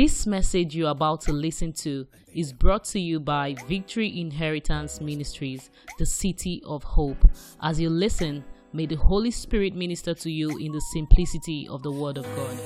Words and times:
This 0.00 0.26
message 0.26 0.74
you're 0.74 0.88
about 0.88 1.20
to 1.22 1.32
listen 1.34 1.74
to 1.84 2.06
is 2.32 2.54
brought 2.54 2.84
to 2.84 2.98
you 2.98 3.20
by 3.20 3.54
Victory 3.68 4.18
Inheritance 4.18 4.98
Ministries, 4.98 5.68
the 5.98 6.06
City 6.06 6.62
of 6.64 6.82
Hope. 6.82 7.22
As 7.60 7.78
you 7.78 7.90
listen, 7.90 8.42
may 8.72 8.86
the 8.86 8.94
Holy 8.94 9.30
Spirit 9.30 9.74
minister 9.74 10.14
to 10.14 10.30
you 10.30 10.56
in 10.56 10.72
the 10.72 10.80
simplicity 10.94 11.68
of 11.68 11.82
the 11.82 11.92
Word 11.92 12.16
of 12.16 12.24
God. 12.34 12.58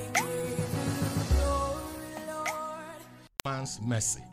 man's 3.43 3.81
mercy. 3.81 4.23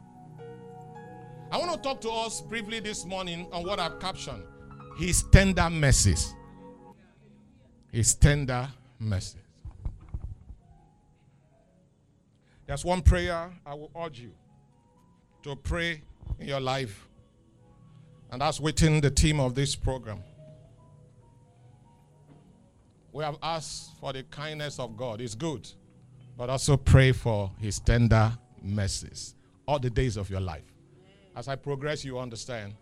I 1.50 1.58
want 1.58 1.72
to 1.72 1.78
talk 1.78 2.00
to 2.02 2.08
us 2.08 2.40
briefly 2.40 2.78
this 2.78 3.04
morning 3.04 3.48
on 3.50 3.64
what 3.64 3.80
I've 3.80 3.98
captioned 3.98 4.44
His 4.96 5.24
tender 5.32 5.68
mercies. 5.68 6.32
His 7.90 8.14
tender 8.14 8.68
mercies. 9.00 9.41
There's 12.72 12.86
one 12.86 13.02
prayer 13.02 13.52
I 13.66 13.74
will 13.74 13.90
urge 13.94 14.18
you 14.18 14.32
to 15.42 15.54
pray 15.56 16.00
in 16.38 16.48
your 16.48 16.58
life, 16.58 17.06
and 18.30 18.40
that's 18.40 18.60
within 18.60 19.02
the 19.02 19.10
theme 19.10 19.40
of 19.40 19.54
this 19.54 19.76
program. 19.76 20.22
We 23.12 23.24
have 23.24 23.36
asked 23.42 23.90
for 24.00 24.14
the 24.14 24.22
kindness 24.22 24.78
of 24.78 24.96
God, 24.96 25.20
it's 25.20 25.34
good, 25.34 25.68
but 26.38 26.48
also 26.48 26.78
pray 26.78 27.12
for 27.12 27.50
His 27.58 27.78
tender 27.78 28.32
mercies 28.62 29.34
all 29.68 29.78
the 29.78 29.90
days 29.90 30.16
of 30.16 30.30
your 30.30 30.40
life. 30.40 30.64
As 31.36 31.48
I 31.48 31.56
progress, 31.56 32.06
you 32.06 32.18
understand. 32.18 32.72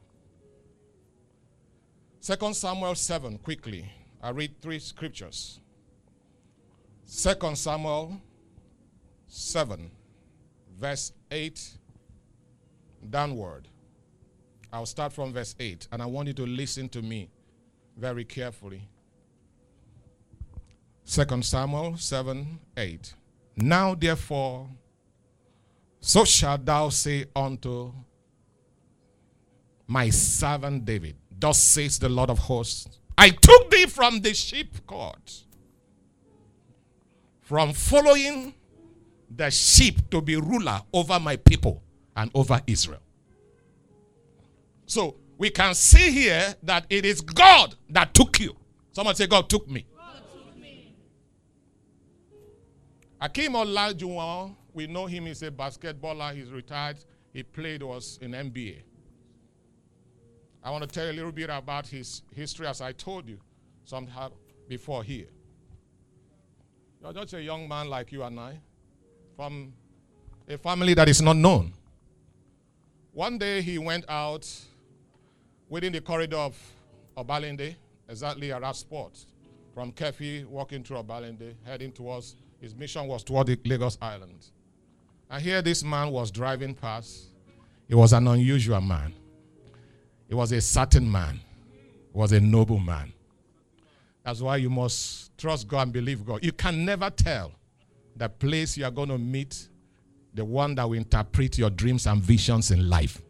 Second 2.21 2.55
Samuel 2.55 2.95
7, 2.95 3.39
quickly. 3.39 3.91
I 4.23 4.31
read 4.31 4.55
three 4.63 4.79
scriptures. 4.79 5.59
Second 7.07 7.59
Samuel 7.59 8.21
7, 9.31 9.91
verse 10.79 11.13
8 11.31 11.79
downward. 13.09 13.69
I'll 14.73 14.87
start 14.87 15.13
from 15.13 15.33
verse 15.33 15.55
8, 15.59 15.89
and 15.93 16.03
I 16.03 16.07
want 16.07 16.29
you 16.29 16.35
to 16.35 16.47
listen 16.47 16.89
to 16.91 17.01
me 17.01 17.31
very 17.97 18.25
carefully. 18.25 18.83
Second 21.05 21.45
Samuel 21.45 21.97
7, 21.97 22.59
8. 22.77 23.15
Now 23.57 23.95
therefore, 23.95 24.69
so 26.01 26.25
shalt 26.25 26.65
thou 26.65 26.89
say 26.89 27.27
unto 27.35 27.93
my 29.87 30.11
servant 30.11 30.85
David, 30.85 31.17
Thus 31.39 31.63
says 31.63 31.99
the 31.99 32.09
Lord 32.09 32.31
of 32.31 32.39
hosts, 32.39 32.99
I 33.17 33.31
took 33.31 33.71
thee 33.71 33.87
from 33.87 34.21
the 34.21 34.35
sheep 34.35 34.87
court, 34.87 35.45
from 37.41 37.73
following 37.73 38.55
the 39.31 39.51
sheep 39.51 40.11
to 40.11 40.21
be 40.21 40.37
ruler 40.37 40.81
over 40.93 41.19
my 41.21 41.37
people 41.37 41.83
and 42.17 42.31
over 42.35 42.61
Israel. 42.67 43.01
So 44.87 45.17
we 45.39 45.51
can 45.51 45.75
see 45.75 46.11
here 46.11 46.55
that 46.65 46.85
it 46.91 47.05
is 47.07 47.21
God 47.21 47.77
that 47.91 48.13
took 48.13 48.41
you. 48.41 48.57
Someone 48.93 49.15
say, 49.15 49.27
God 49.27 49.49
took 49.49 49.69
me. 49.69 49.87
Akim 53.21 53.53
Olajuwon, 53.53 54.57
we 54.73 54.87
know 54.87 55.07
him, 55.07 55.27
he's 55.27 55.43
a 55.43 55.51
basketballer, 55.51 56.35
he's 56.35 56.51
retired. 56.51 56.97
He 57.33 57.43
played 57.43 57.83
was 57.83 58.19
in 58.21 58.33
NBA. 58.33 58.79
I 60.65 60.71
want 60.71 60.83
to 60.83 60.89
tell 60.89 61.07
you 61.07 61.13
a 61.13 61.15
little 61.15 61.33
bit 61.33 61.49
about 61.51 61.87
his 61.87 62.23
history 62.35 62.67
as 62.67 62.81
I 62.81 62.93
told 62.93 63.29
you 63.29 63.39
sometime 63.85 64.33
before 64.69 65.05
here. 65.05 65.29
You're 67.03 67.13
just 67.13 67.35
a 67.35 67.43
young 67.43 67.69
man 67.69 67.89
like 67.89 68.11
you 68.13 68.23
and 68.25 68.39
I 68.41 68.61
from 69.41 69.73
a 70.51 70.59
family 70.59 70.93
that 70.93 71.09
is 71.09 71.23
not 71.23 71.35
known. 71.35 71.73
One 73.15 73.39
day 73.39 73.63
he 73.63 73.79
went 73.79 74.05
out 74.07 74.47
within 75.67 75.95
the 75.95 76.03
corridor 76.03 76.37
of 76.37 76.59
Obalende, 77.17 77.75
exactly 78.07 78.51
around 78.51 78.75
sport, 78.75 79.19
from 79.73 79.93
Kefi, 79.93 80.45
walking 80.45 80.85
through 80.85 80.99
Obalende, 80.99 81.55
heading 81.65 81.91
towards 81.91 82.37
his 82.61 82.75
mission 82.75 83.07
was 83.07 83.25
toward 83.25 83.47
the 83.47 83.59
Lagos 83.65 83.97
Island. 84.03 84.45
And 85.31 85.43
here 85.43 85.63
this 85.63 85.83
man 85.83 86.11
was 86.11 86.31
driving 86.31 86.75
past. 86.75 87.29
He 87.89 87.95
was 87.95 88.13
an 88.13 88.29
unusual 88.29 88.83
man. 88.83 89.15
He 90.29 90.35
was 90.35 90.53
a 90.53 90.61
certain 90.61 91.11
man. 91.11 91.41
He 92.13 92.19
was 92.19 92.33
a 92.33 92.41
noble 92.41 92.79
man. 92.79 93.11
That's 94.23 94.43
why 94.43 94.59
you 94.59 94.69
must 94.69 95.35
trust 95.39 95.67
God 95.67 95.81
and 95.85 95.93
believe 95.95 96.27
God. 96.27 96.45
You 96.45 96.53
can 96.53 96.85
never 96.85 97.09
tell 97.09 97.53
the 98.21 98.29
place 98.29 98.77
you 98.77 98.85
are 98.85 98.91
going 98.91 99.09
to 99.09 99.17
meet 99.17 99.67
the 100.35 100.45
one 100.45 100.75
that 100.75 100.87
will 100.87 100.99
interpret 100.99 101.57
your 101.57 101.71
dreams 101.71 102.07
and 102.07 102.23
visions 102.23 102.71
in 102.71 102.89
life. 102.89 103.23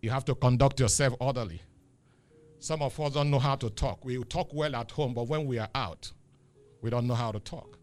You 0.00 0.08
have 0.08 0.24
to 0.24 0.34
conduct 0.34 0.80
yourself 0.80 1.14
orderly. 1.20 1.60
Some 2.58 2.80
of 2.80 2.98
us 2.98 3.12
don't 3.12 3.30
know 3.30 3.38
how 3.38 3.56
to 3.56 3.68
talk. 3.68 4.06
We 4.06 4.16
talk 4.24 4.54
well 4.54 4.74
at 4.74 4.90
home, 4.90 5.12
but 5.12 5.28
when 5.28 5.44
we 5.44 5.58
are 5.58 5.68
out, 5.74 6.10
we 6.80 6.88
don't 6.88 7.06
know 7.06 7.14
how 7.14 7.30
to 7.30 7.38
talk. 7.38 7.78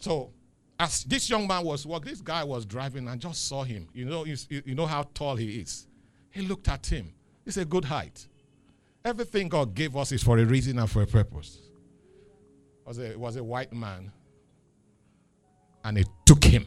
So, 0.00 0.32
as 0.80 1.04
this 1.04 1.30
young 1.30 1.46
man 1.46 1.64
was 1.64 1.86
walking, 1.86 2.10
this 2.10 2.20
guy 2.20 2.42
was 2.42 2.66
driving 2.66 3.06
and 3.06 3.20
just 3.20 3.46
saw 3.46 3.62
him. 3.62 3.88
You 3.94 4.06
know, 4.06 4.24
you, 4.24 4.74
know 4.74 4.86
how 4.86 5.04
tall 5.14 5.36
he 5.36 5.60
is. 5.60 5.86
He 6.30 6.42
looked 6.42 6.68
at 6.68 6.84
him. 6.86 7.14
He's 7.44 7.56
a 7.56 7.64
good 7.64 7.84
height. 7.84 8.26
Everything 9.04 9.48
God 9.48 9.76
gave 9.76 9.96
us 9.96 10.10
is 10.10 10.24
for 10.24 10.38
a 10.38 10.44
reason 10.44 10.80
and 10.80 10.90
for 10.90 11.02
a 11.02 11.06
purpose. 11.06 11.65
Was 12.86 12.98
a, 12.98 13.16
was 13.16 13.36
a 13.36 13.44
white 13.44 13.72
man. 13.72 14.12
And 15.84 15.98
it 15.98 16.08
took 16.24 16.44
him 16.44 16.66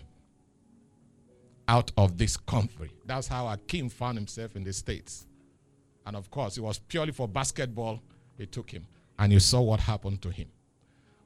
out 1.67 1.91
of 1.97 2.17
this 2.17 2.35
country. 2.35 2.91
That's 3.05 3.27
how 3.27 3.47
Akim 3.47 3.89
found 3.89 4.17
himself 4.17 4.55
in 4.55 4.63
the 4.63 4.73
States. 4.73 5.27
And 6.05 6.15
of 6.15 6.29
course, 6.31 6.57
it 6.57 6.61
was 6.61 6.79
purely 6.79 7.11
for 7.11 7.27
basketball. 7.27 8.01
It 8.37 8.51
took 8.51 8.69
him. 8.69 8.85
And 9.17 9.31
you 9.31 9.39
saw 9.39 9.61
what 9.61 9.79
happened 9.79 10.21
to 10.23 10.29
him. 10.29 10.47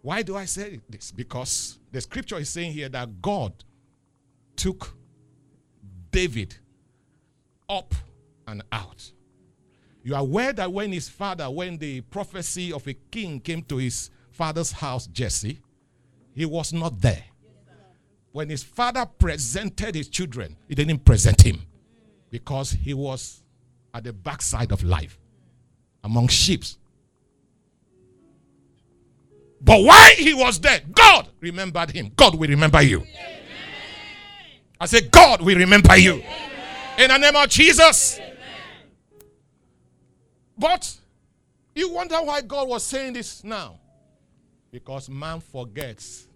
Why 0.02 0.22
do 0.22 0.36
I 0.36 0.46
say 0.46 0.82
this? 0.90 1.12
Because 1.12 1.80
the 1.92 2.02
scripture 2.02 2.38
is 2.38 2.50
saying 2.50 2.74
here 2.74 2.90
that 2.90 3.22
God 3.22 3.54
took 4.56 4.96
David 6.12 6.56
up 7.70 7.96
and 8.48 8.64
out. 8.72 9.12
You 10.04 10.16
are 10.16 10.22
aware 10.22 10.52
that 10.52 10.72
when 10.72 10.92
his 10.92 11.08
father, 11.08 11.50
when 11.50 11.78
the 11.78 12.02
prophecy 12.02 12.74
of 12.74 12.86
a 12.88 12.94
king 12.94 13.40
came 13.40 13.64
to 13.64 13.78
his 13.78 14.10
father's 14.34 14.72
house, 14.72 15.08
Jesse, 15.08 15.60
he 16.34 16.46
was 16.46 16.74
not 16.74 17.00
there. 17.00 17.24
When 18.32 18.50
his 18.50 18.64
father 18.64 19.06
presented 19.06 19.94
his 19.94 20.10
children, 20.10 20.58
he 20.68 20.76
didn't 20.76 21.06
present 21.06 21.42
him 21.42 21.62
because 22.32 22.72
he 22.72 22.94
was 22.94 23.44
at 23.94 24.04
the 24.04 24.12
backside 24.12 24.72
of 24.72 24.84
life 24.84 25.20
among 26.04 26.28
sheep. 26.30 26.64
But 29.62 29.84
why 29.84 30.16
he 30.18 30.34
was 30.34 30.60
there, 30.60 30.82
God 30.92 31.30
remembered 31.40 31.92
him. 31.92 32.12
God 32.16 32.36
will 32.36 32.50
remember 32.50 32.82
you. 32.82 33.02
Amen. 33.02 33.40
I 34.80 34.88
say, 34.88 35.02
God 35.02 35.42
will 35.42 35.58
remember 35.58 35.96
you. 35.96 36.14
Amen. 36.16 37.00
In 37.00 37.08
the 37.10 37.18
name 37.18 37.36
of 37.36 37.50
Jesus. 37.50 38.18
Amen. 38.18 38.34
But 40.58 40.98
you 41.76 41.94
wonder 41.94 42.18
why 42.18 42.42
God 42.42 42.68
was 42.68 42.84
saying 42.84 43.14
this 43.14 43.44
now. 43.44 43.80
Because 44.74 45.10
man 45.10 45.40
forgets. 45.40 46.28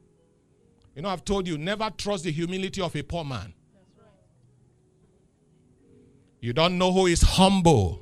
You 0.95 1.01
know, 1.01 1.09
I've 1.09 1.25
told 1.25 1.45
you, 1.45 1.57
never 1.57 1.91
trust 1.97 2.23
the 2.23 2.31
humility 2.31 2.81
of 2.81 2.95
a 2.95 3.03
poor 3.03 3.25
man. 3.25 3.53
You 6.39 6.53
don't 6.53 6.77
know 6.77 6.93
who 6.93 7.07
is 7.07 7.21
humble 7.21 7.99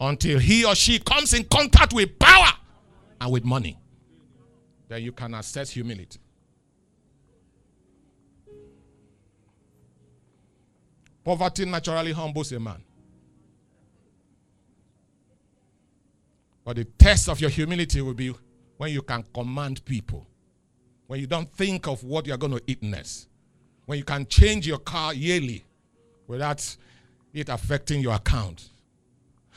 until 0.00 0.40
he 0.40 0.64
or 0.64 0.74
she 0.74 0.98
comes 0.98 1.32
in 1.34 1.44
contact 1.44 1.92
with 1.92 2.18
power 2.18 2.50
and 3.20 3.30
with 3.30 3.44
money 3.44 3.78
then 4.92 5.02
you 5.02 5.10
can 5.12 5.32
assess 5.32 5.70
humility. 5.70 6.20
Poverty 11.24 11.64
naturally 11.64 12.12
humbles 12.12 12.52
a 12.52 12.60
man. 12.60 12.82
But 16.62 16.76
the 16.76 16.84
test 16.84 17.30
of 17.30 17.40
your 17.40 17.48
humility 17.48 18.02
will 18.02 18.12
be 18.12 18.34
when 18.82 18.90
you 18.90 19.00
can 19.00 19.24
command 19.32 19.84
people, 19.84 20.26
when 21.06 21.20
you 21.20 21.26
don't 21.28 21.48
think 21.52 21.86
of 21.86 22.02
what 22.02 22.26
you're 22.26 22.36
going 22.36 22.52
to 22.52 22.60
eat 22.66 22.82
next, 22.82 23.28
when 23.86 23.96
you 23.96 24.02
can 24.02 24.26
change 24.26 24.66
your 24.66 24.80
car 24.80 25.14
yearly 25.14 25.64
without 26.26 26.76
it 27.32 27.48
affecting 27.48 28.00
your 28.00 28.14
account. 28.14 28.70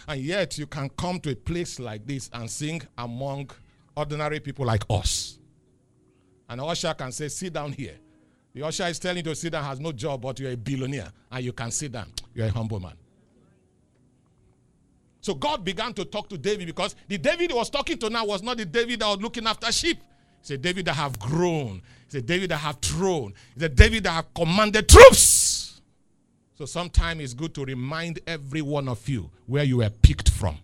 And 0.08 0.22
yet 0.22 0.60
you 0.60 0.68
can 0.68 0.90
come 0.90 1.20
to 1.22 1.32
a 1.32 1.36
place 1.36 1.80
like 1.80 2.06
this 2.06 2.30
and 2.34 2.48
sing 2.48 2.84
among 3.00 3.50
ordinary 3.98 4.40
people 4.40 4.68
like 4.68 4.84
us. 4.92 5.40
And 6.48 6.62
usher 6.62 6.94
can 6.94 7.12
say, 7.12 7.28
Sit 7.30 7.52
down 7.52 7.72
here. 7.72 7.96
The 8.54 8.62
usher 8.62 8.86
is 8.86 9.00
telling 9.00 9.18
you 9.26 9.32
to 9.32 9.36
sit 9.36 9.54
down, 9.54 9.64
has 9.64 9.80
no 9.80 9.92
job, 9.92 10.22
but 10.22 10.40
you're 10.40 10.52
a 10.52 10.56
billionaire, 10.56 11.12
and 11.32 11.44
you 11.44 11.52
can 11.52 11.72
sit 11.72 11.92
down. 11.92 12.12
You're 12.36 12.46
a 12.46 12.52
humble 12.52 12.80
man. 12.80 12.94
So 15.26 15.34
God 15.34 15.66
began 15.66 15.92
to 15.96 16.06
talk 16.06 16.30
to 16.30 16.38
David 16.38 16.68
because 16.68 16.96
the 17.08 17.18
David 17.18 17.50
he 17.50 17.58
was 17.58 17.72
talking 17.72 17.98
to 17.98 18.12
now 18.12 18.28
was 18.28 18.44
not 18.44 18.58
the 18.58 18.66
David 18.66 19.00
that 19.00 19.08
was 19.08 19.20
looking 19.20 19.48
after 19.48 19.72
sheep. 19.72 19.98
It's 20.40 20.52
a 20.52 20.58
David 20.60 20.86
that 20.86 20.94
have 20.94 21.18
grown. 21.18 21.82
It's 22.06 22.14
a 22.14 22.22
David 22.22 22.52
that 22.52 22.58
have 22.58 22.78
thrown. 22.80 23.34
It's 23.56 23.64
a 23.64 23.70
David 23.70 24.04
that 24.04 24.12
have 24.12 24.32
commanded 24.36 24.88
troops. 24.88 25.82
So 26.54 26.68
sometimes 26.68 27.22
it's 27.24 27.34
good 27.34 27.56
to 27.56 27.66
remind 27.66 28.20
every 28.28 28.62
one 28.62 28.88
of 28.88 29.10
you 29.10 29.32
where 29.48 29.64
you 29.64 29.78
were 29.78 29.90
picked 29.90 30.30
from. 30.30 30.60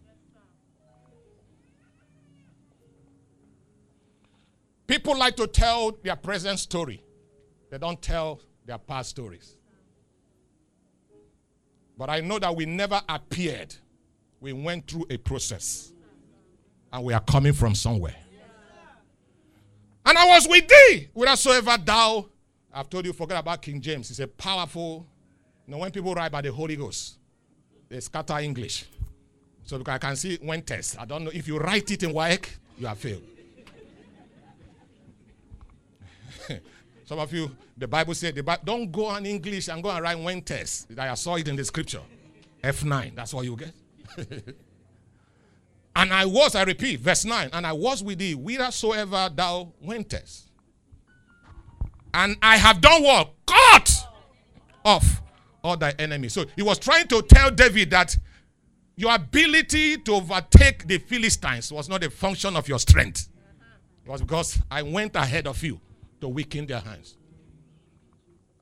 People 4.86 5.18
like 5.18 5.38
to 5.38 5.48
tell 5.48 5.98
their 6.04 6.16
present 6.16 6.60
story. 6.60 7.02
They 7.72 7.80
don't 7.80 8.00
tell 8.00 8.42
their 8.68 8.78
past 8.78 9.10
stories. 9.10 9.56
But 11.98 12.12
I 12.12 12.20
know 12.20 12.38
that 12.38 12.56
we 12.56 12.68
never 12.68 13.02
appeared. 13.10 13.74
We 14.42 14.54
went 14.54 14.88
through 14.88 15.06
a 15.10 15.18
process. 15.18 15.94
And 16.92 17.06
we 17.06 17.14
are 17.14 17.22
coming 17.22 17.54
from 17.54 17.74
somewhere. 17.76 18.16
And 20.06 20.18
I 20.18 20.26
was 20.26 20.48
with 20.48 20.68
thee, 20.68 21.10
whithersoever 21.14 21.78
thou. 21.78 22.26
I've 22.74 22.90
told 22.90 23.06
you, 23.06 23.14
forget 23.14 23.40
about 23.40 23.62
King 23.62 23.80
James. 23.80 24.10
It's 24.10 24.20
a 24.20 24.28
powerful. 24.28 25.06
You 25.68 25.72
know, 25.72 25.78
when 25.78 25.92
people 25.92 26.14
write 26.14 26.32
by 26.32 26.42
the 26.42 26.52
Holy 26.52 26.76
Ghost, 26.76 27.18
they 27.88 28.00
scatter 28.00 28.40
English. 28.40 28.86
So 29.64 29.78
because 29.78 29.94
I 29.94 29.98
can 30.00 30.16
see 30.16 30.38
when 30.42 30.64
test. 30.64 31.00
I 31.00 31.06
don't 31.06 31.24
know 31.24 31.32
if 31.34 31.48
you 31.48 31.60
write 31.60 31.92
it 31.92 32.04
in 32.04 32.12
WAEC, 32.12 32.46
you 32.80 32.88
have 32.88 32.98
failed. 32.98 33.22
Some 37.06 37.20
of 37.20 37.32
you, 37.32 37.56
the 37.78 37.88
Bible 37.88 38.16
said, 38.16 38.36
the 38.36 38.60
don't 38.66 38.92
go 38.92 39.06
on 39.06 39.26
English 39.26 39.68
and 39.68 39.84
go 39.84 39.90
and 39.92 40.02
write 40.02 40.18
when 40.18 40.42
test. 40.42 40.88
I 40.98 41.14
saw 41.14 41.36
it 41.36 41.48
in 41.48 41.56
the 41.56 41.64
scripture. 41.64 42.02
F9, 42.64 43.16
that's 43.16 43.34
what 43.34 43.46
you 43.46 43.56
get. 43.56 43.74
and 45.96 46.14
I 46.14 46.26
was, 46.26 46.56
I 46.56 46.64
repeat, 46.64 47.00
verse 47.00 47.26
9, 47.26 47.50
and 47.54 47.66
I 47.66 47.74
was 47.74 48.04
with 48.04 48.20
thee 48.20 48.34
whithersoever 48.34 49.30
thou 49.34 49.74
wentest. 49.82 50.50
And 52.14 52.38
I 52.42 52.58
have 52.58 52.82
done 52.82 53.04
what? 53.04 53.34
Cut 53.46 54.08
off 54.84 55.22
all 55.64 55.78
thy 55.78 55.94
enemies. 56.00 56.34
So 56.34 56.46
he 56.56 56.62
was 56.62 56.80
trying 56.80 57.08
to 57.08 57.22
tell 57.22 57.52
David 57.52 57.92
that 57.92 58.18
your 58.96 59.16
ability 59.16 59.98
to 59.98 60.16
overtake 60.16 60.88
the 60.88 60.98
Philistines 60.98 61.72
was 61.72 61.88
not 61.88 62.04
a 62.04 62.10
function 62.10 62.56
of 62.56 62.68
your 62.68 62.80
strength. 62.80 63.30
It 64.06 64.10
was 64.10 64.22
because 64.22 64.60
I 64.70 64.82
went 64.82 65.16
ahead 65.16 65.48
of 65.48 65.64
you 65.64 65.80
to 66.20 66.28
weaken 66.28 66.66
their 66.66 66.80
hands. 66.80 67.18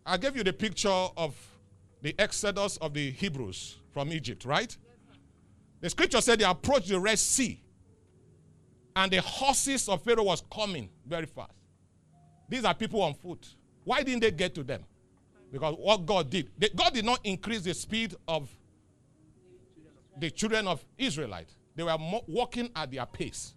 I 0.06 0.18
gave 0.18 0.36
you 0.36 0.44
the 0.44 0.54
picture 0.54 0.90
of 0.90 1.36
the 2.02 2.16
exodus 2.18 2.78
of 2.78 2.94
the 2.94 3.12
Hebrews 3.12 3.78
from 3.92 4.12
Egypt, 4.12 4.46
right? 4.46 4.76
The 5.82 5.90
scripture 5.90 6.22
said 6.22 6.40
they 6.40 6.46
approached 6.46 6.90
the 6.90 7.00
Red 7.00 7.20
Sea 7.20 7.62
and 8.96 9.12
the 9.12 9.22
horses 9.22 9.88
of 9.88 10.04
Pharaoh 10.04 10.24
was 10.24 10.44
coming 10.52 10.90
very 11.06 11.26
fast. 11.26 11.54
These 12.50 12.66
are 12.66 12.74
people 12.74 13.02
on 13.02 13.14
foot. 13.14 13.48
Why 13.86 14.04
didn't 14.04 14.22
they 14.22 14.32
get 14.32 14.54
to 14.56 14.64
them? 14.64 14.84
Because 15.52 15.76
what 15.80 16.06
God 16.06 16.30
did, 16.30 16.50
they, 16.58 16.70
God 16.70 16.94
did 16.94 17.06
not 17.06 17.20
increase 17.24 17.62
the 17.62 17.74
speed 17.74 18.16
of 18.28 18.50
the 20.18 20.30
children 20.30 20.68
of 20.68 20.84
Israelite. 20.98 21.50
They 21.76 21.84
were 21.84 21.96
walking 22.28 22.70
at 22.76 22.92
their 22.92 23.06
pace. 23.06 23.54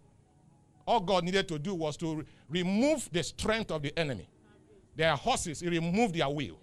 All 0.86 1.00
God 1.00 1.24
needed 1.24 1.48
to 1.48 1.58
do 1.58 1.74
was 1.74 1.96
to 1.98 2.24
remove 2.48 3.08
the 3.12 3.22
strength 3.22 3.70
of 3.70 3.82
the 3.82 3.96
enemy. 3.98 4.28
Their 4.94 5.16
horses, 5.16 5.60
he 5.60 5.68
removed 5.68 6.14
their 6.14 6.28
will 6.28 6.58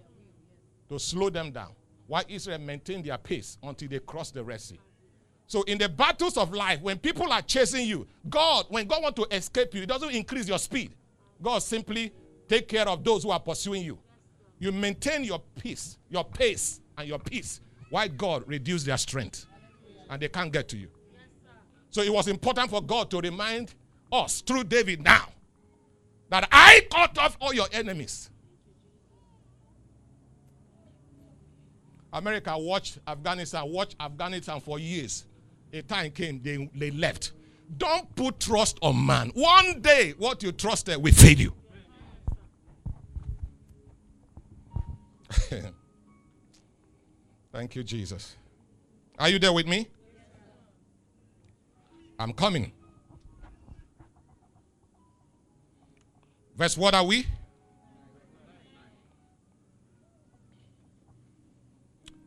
to 0.88 0.98
slow 0.98 1.30
them 1.30 1.50
down, 1.50 1.72
while 2.06 2.24
Israel 2.28 2.58
maintained 2.58 3.04
their 3.04 3.18
pace 3.18 3.58
until 3.62 3.88
they 3.88 3.98
crossed 3.98 4.34
the 4.34 4.42
Red 4.42 4.60
Sea. 4.60 4.80
So 5.50 5.62
in 5.62 5.78
the 5.78 5.88
battles 5.88 6.36
of 6.36 6.52
life, 6.52 6.80
when 6.80 6.96
people 6.96 7.32
are 7.32 7.42
chasing 7.42 7.84
you, 7.84 8.06
God, 8.28 8.66
when 8.68 8.86
God 8.86 9.02
wants 9.02 9.20
to 9.20 9.36
escape 9.36 9.74
you, 9.74 9.80
He 9.80 9.86
doesn't 9.86 10.10
increase 10.12 10.46
your 10.46 10.60
speed. 10.60 10.92
God 11.42 11.58
simply 11.58 12.12
take 12.46 12.68
care 12.68 12.88
of 12.88 13.02
those 13.02 13.24
who 13.24 13.32
are 13.32 13.40
pursuing 13.40 13.82
you. 13.82 13.98
You 14.60 14.70
maintain 14.70 15.24
your 15.24 15.42
peace, 15.60 15.98
your 16.08 16.22
pace, 16.22 16.80
and 16.96 17.08
your 17.08 17.18
peace, 17.18 17.62
while 17.88 18.08
God 18.08 18.44
reduce 18.46 18.84
their 18.84 18.96
strength, 18.96 19.46
and 20.08 20.22
they 20.22 20.28
can't 20.28 20.52
get 20.52 20.68
to 20.68 20.76
you. 20.76 20.86
So 21.90 22.02
it 22.02 22.12
was 22.12 22.28
important 22.28 22.70
for 22.70 22.80
God 22.80 23.10
to 23.10 23.18
remind 23.18 23.74
us 24.12 24.42
through 24.42 24.62
David 24.62 25.02
now 25.02 25.30
that 26.28 26.48
I 26.52 26.86
cut 26.92 27.18
off 27.18 27.36
all 27.40 27.52
your 27.52 27.66
enemies. 27.72 28.30
America 32.12 32.56
watched 32.56 32.98
Afghanistan, 33.04 33.68
watched 33.68 33.96
Afghanistan 33.98 34.60
for 34.60 34.78
years. 34.78 35.24
A 35.72 35.82
time 35.82 36.10
came, 36.10 36.40
they, 36.42 36.68
they 36.74 36.90
left. 36.90 37.32
Don't 37.78 38.12
put 38.16 38.40
trust 38.40 38.78
on 38.82 39.06
man. 39.06 39.30
One 39.34 39.80
day, 39.80 40.14
what 40.18 40.42
you 40.42 40.50
trusted 40.52 41.00
will 41.02 41.12
fail 41.12 41.38
you. 41.38 41.52
Thank 47.52 47.76
you, 47.76 47.84
Jesus. 47.84 48.36
Are 49.18 49.28
you 49.28 49.38
there 49.38 49.52
with 49.52 49.66
me? 49.66 49.86
I'm 52.18 52.32
coming. 52.32 52.72
Verse 56.56 56.76
what 56.76 56.92
are 56.92 57.04
we? 57.04 57.26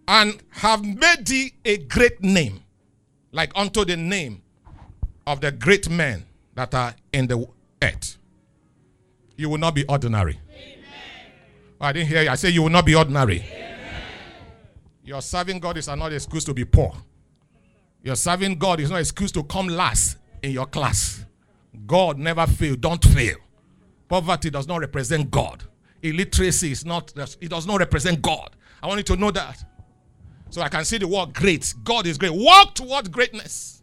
And 0.07 0.41
have 0.49 0.83
made 0.83 1.25
thee 1.25 1.53
a 1.63 1.77
great 1.77 2.21
name, 2.23 2.62
like 3.33 3.51
unto 3.55 3.83
the 3.83 3.97
name 3.97 4.41
of 5.27 5.41
the 5.41 5.51
great 5.51 5.89
men 5.89 6.23
that 6.55 6.73
are 6.73 6.95
in 7.11 7.27
the 7.27 7.45
earth. 7.81 8.17
You 9.35 9.49
will 9.49 9.57
not 9.57 9.75
be 9.75 9.83
ordinary. 9.85 10.39
Oh, 11.81 11.85
I 11.85 11.91
didn't 11.91 12.07
hear 12.07 12.21
you. 12.21 12.29
I 12.29 12.35
say 12.35 12.49
you 12.49 12.61
will 12.61 12.69
not 12.69 12.85
be 12.85 12.95
ordinary. 12.95 13.41
Amen. 13.41 14.03
Your 15.03 15.21
serving 15.21 15.59
God 15.59 15.77
is 15.77 15.87
not 15.87 15.99
an 15.99 16.13
excuse 16.13 16.45
to 16.45 16.53
be 16.53 16.63
poor. 16.63 16.93
Your 18.03 18.15
serving 18.15 18.57
God 18.57 18.79
is 18.79 18.91
not 18.91 18.99
excuse 18.99 19.31
to 19.33 19.43
come 19.43 19.67
last 19.67 20.17
in 20.43 20.51
your 20.51 20.67
class. 20.67 21.25
God 21.87 22.19
never 22.19 22.45
fail. 22.45 22.75
Don't 22.75 23.03
fail. 23.03 23.37
Poverty 24.07 24.51
does 24.51 24.67
not 24.67 24.81
represent 24.81 25.31
God. 25.31 25.63
Illiteracy 26.03 26.71
is 26.71 26.85
not, 26.85 27.11
it 27.41 27.49
does 27.49 27.65
not 27.65 27.79
represent 27.79 28.21
God. 28.21 28.55
I 28.81 28.87
want 28.87 28.99
you 28.99 29.15
to 29.15 29.19
know 29.19 29.31
that. 29.31 29.63
So 30.53 30.61
I 30.61 30.69
can 30.69 30.85
see 30.85 30.99
the 30.99 31.07
word 31.07 31.33
great. 31.33 31.73
God 31.83 32.05
is 32.05 32.19
great. 32.19 32.31
Walk 32.31 32.75
toward 32.75 33.11
greatness. 33.11 33.81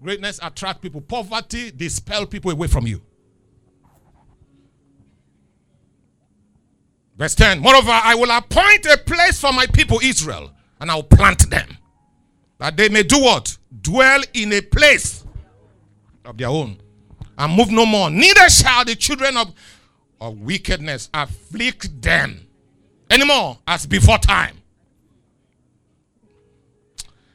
Greatness 0.00 0.38
attract 0.44 0.80
people. 0.80 1.00
Poverty 1.00 1.72
dispel 1.72 2.24
people 2.24 2.52
away 2.52 2.68
from 2.68 2.86
you. 2.86 3.02
Verse 7.18 7.34
10. 7.34 7.58
Moreover, 7.58 7.90
I 7.90 8.14
will 8.14 8.30
appoint 8.30 8.86
a 8.86 8.96
place 8.96 9.40
for 9.40 9.52
my 9.52 9.66
people 9.66 9.98
Israel, 10.04 10.52
and 10.78 10.88
I 10.88 10.94
will 10.94 11.02
plant 11.02 11.50
them. 11.50 11.78
That 12.58 12.76
they 12.76 12.88
may 12.88 13.02
do 13.02 13.20
what? 13.20 13.58
Dwell 13.80 14.22
in 14.34 14.52
a 14.52 14.60
place 14.60 15.24
of 16.24 16.38
their 16.38 16.46
own 16.46 16.78
and 17.36 17.56
move 17.56 17.72
no 17.72 17.84
more. 17.84 18.08
Neither 18.08 18.48
shall 18.50 18.84
the 18.84 18.94
children 18.94 19.36
of, 19.36 19.52
of 20.20 20.38
wickedness 20.38 21.10
afflict 21.12 22.00
them 22.00 22.46
anymore 23.10 23.58
as 23.66 23.84
before 23.84 24.18
time. 24.18 24.60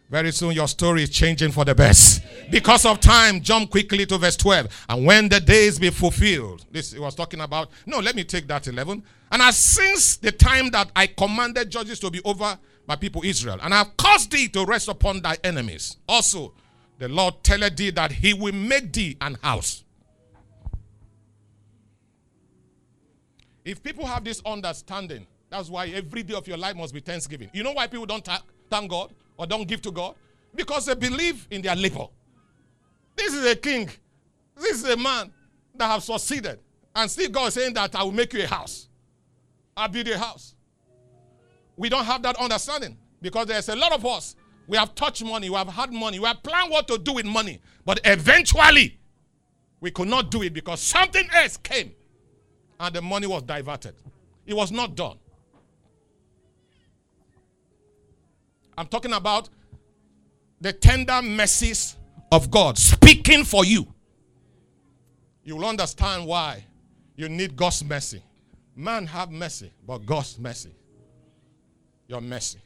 Very 0.10 0.32
soon 0.32 0.54
your 0.54 0.68
story 0.68 1.04
is 1.04 1.10
changing 1.10 1.52
for 1.52 1.66
the 1.66 1.76
best. 1.76 2.24
Because 2.50 2.86
of 2.86 3.00
time, 3.00 3.42
jump 3.42 3.70
quickly 3.70 4.06
to 4.08 4.18
verse 4.18 4.36
12. 4.38 4.86
And 4.90 5.06
when 5.06 5.30
the 5.30 5.40
days 5.40 5.78
be 5.78 5.92
fulfilled, 5.92 6.66
this 6.72 6.94
he 6.94 7.00
was 7.00 7.14
talking 7.14 7.42
about, 7.42 7.70
no, 7.86 8.00
let 8.00 8.16
me 8.16 8.24
take 8.24 8.48
that 8.48 8.68
11. 8.68 9.04
And 9.32 9.42
as 9.42 9.56
since 9.56 10.18
the 10.18 10.32
time 10.32 10.72
that 10.72 10.92
I 10.96 11.08
commanded 11.08 11.70
judges 11.70 12.00
to 12.00 12.10
be 12.10 12.22
over 12.26 12.58
my 12.88 12.96
people 12.96 13.22
Israel, 13.24 13.60
and 13.62 13.72
I 13.72 13.80
have 13.80 13.96
caused 13.98 14.32
thee 14.32 14.48
to 14.50 14.66
rest 14.66 14.88
upon 14.88 15.22
thy 15.22 15.38
enemies. 15.44 15.98
Also, 16.08 16.54
the 16.98 17.08
Lord 17.08 17.36
telleth 17.44 17.78
thee 17.78 17.92
that 17.92 18.12
he 18.12 18.34
will 18.34 18.54
make 18.54 18.92
thee 18.92 19.16
an 19.22 19.38
house 19.44 19.84
If 23.70 23.84
people 23.84 24.06
have 24.08 24.24
this 24.24 24.42
understanding, 24.48 25.28
that's 25.52 25.70
why 25.70 25.88
every 25.90 26.24
day 26.24 26.34
of 26.34 26.48
your 26.48 26.58
life 26.58 26.76
must 26.76 26.92
be 26.92 27.02
thanksgiving. 27.02 27.52
You 27.54 27.62
know 27.62 27.74
why 27.74 27.86
people 27.86 28.08
don't 28.08 28.28
thank 28.70 28.90
God 28.90 29.14
or 29.40 29.48
don't 29.48 29.68
give 29.68 29.82
to 29.82 29.92
God? 29.92 30.16
Because 30.54 30.86
they 30.86 30.96
believe 30.96 31.48
in 31.50 31.62
their 31.62 31.76
labor. 31.76 32.08
This 33.16 33.34
is 33.34 33.46
a 33.50 33.56
king. 33.56 33.90
This 34.58 34.84
is 34.84 34.90
a 34.90 34.98
man 34.98 35.32
that 35.76 35.88
have 35.88 36.04
succeeded. 36.04 36.60
And 36.94 37.10
still 37.10 37.30
God 37.30 37.48
is 37.48 37.54
saying 37.54 37.74
that 37.76 37.96
I 37.96 38.04
will 38.04 38.12
make 38.12 38.34
you 38.34 38.44
a 38.44 38.48
house. 38.48 38.90
I'll 39.78 39.88
build 39.88 40.10
a 40.10 40.18
house. 40.18 40.56
We 41.78 41.88
don't 41.88 42.04
have 42.04 42.22
that 42.24 42.36
understanding 42.36 42.98
because 43.22 43.48
there's 43.48 43.70
a 43.70 43.76
lot 43.76 43.94
of 43.94 44.06
us. 44.06 44.36
We 44.68 44.78
have 44.78 44.94
touched 44.94 45.24
money, 45.24 45.50
we 45.50 45.56
have 45.56 45.70
had 45.70 45.92
money, 45.94 46.20
we 46.20 46.26
have 46.28 46.44
planned 46.44 46.70
what 46.70 46.88
to 46.90 46.98
do 46.98 47.14
with 47.14 47.26
money. 47.26 47.62
But 47.86 48.02
eventually, 48.04 49.00
we 49.80 49.90
could 49.90 50.10
not 50.10 50.30
do 50.30 50.44
it 50.44 50.54
because 50.54 50.82
something 50.82 51.28
else 51.34 51.56
came 51.56 51.94
and 52.80 52.94
the 52.94 53.02
money 53.02 53.26
was 53.26 53.44
diverted. 53.44 53.96
It 54.46 54.54
was 54.54 54.72
not 54.72 54.96
done. 54.96 55.18
I'm 58.80 58.88
talking 58.88 59.12
about 59.12 59.50
the 60.62 60.72
tender 60.72 61.22
mercies 61.22 61.98
of 62.32 62.50
God 62.50 62.78
speaking 62.78 63.44
for 63.44 63.66
you. 63.66 63.86
You 65.44 65.58
will 65.58 65.66
understand 65.66 66.26
why 66.26 66.64
You 67.18 67.28
need 67.28 67.58
God's 67.58 67.84
mercy. 67.84 68.24
Man 68.74 69.06
have 69.08 69.30
mercy, 69.30 69.74
but 69.86 70.06
God's 70.06 70.40
mercy. 70.40 70.72
Your 72.08 72.22
mercy. 72.22 72.60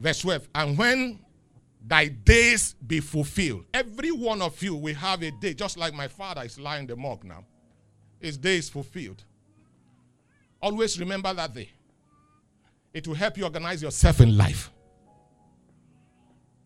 Verse 0.00 0.18
12. 0.22 0.48
And 0.56 0.76
when 0.76 1.20
thy 1.86 2.08
days 2.08 2.74
be 2.84 2.98
fulfilled, 2.98 3.66
every 3.72 4.10
one 4.10 4.42
of 4.42 4.60
you 4.60 4.74
will 4.74 4.96
have 4.96 5.22
a 5.22 5.30
day, 5.30 5.54
just 5.54 5.76
like 5.76 5.94
my 5.94 6.08
father 6.08 6.42
is 6.42 6.58
lying 6.58 6.88
the 6.88 6.96
morgue 6.96 7.22
now. 7.22 7.44
His 8.18 8.36
day 8.36 8.56
is 8.56 8.68
fulfilled. 8.68 9.22
Always 10.62 10.98
remember 11.00 11.34
that 11.34 11.52
day. 11.52 11.70
It 12.94 13.08
will 13.08 13.14
help 13.14 13.36
you 13.36 13.44
organize 13.44 13.82
yourself 13.82 14.20
in 14.20 14.36
life. 14.36 14.70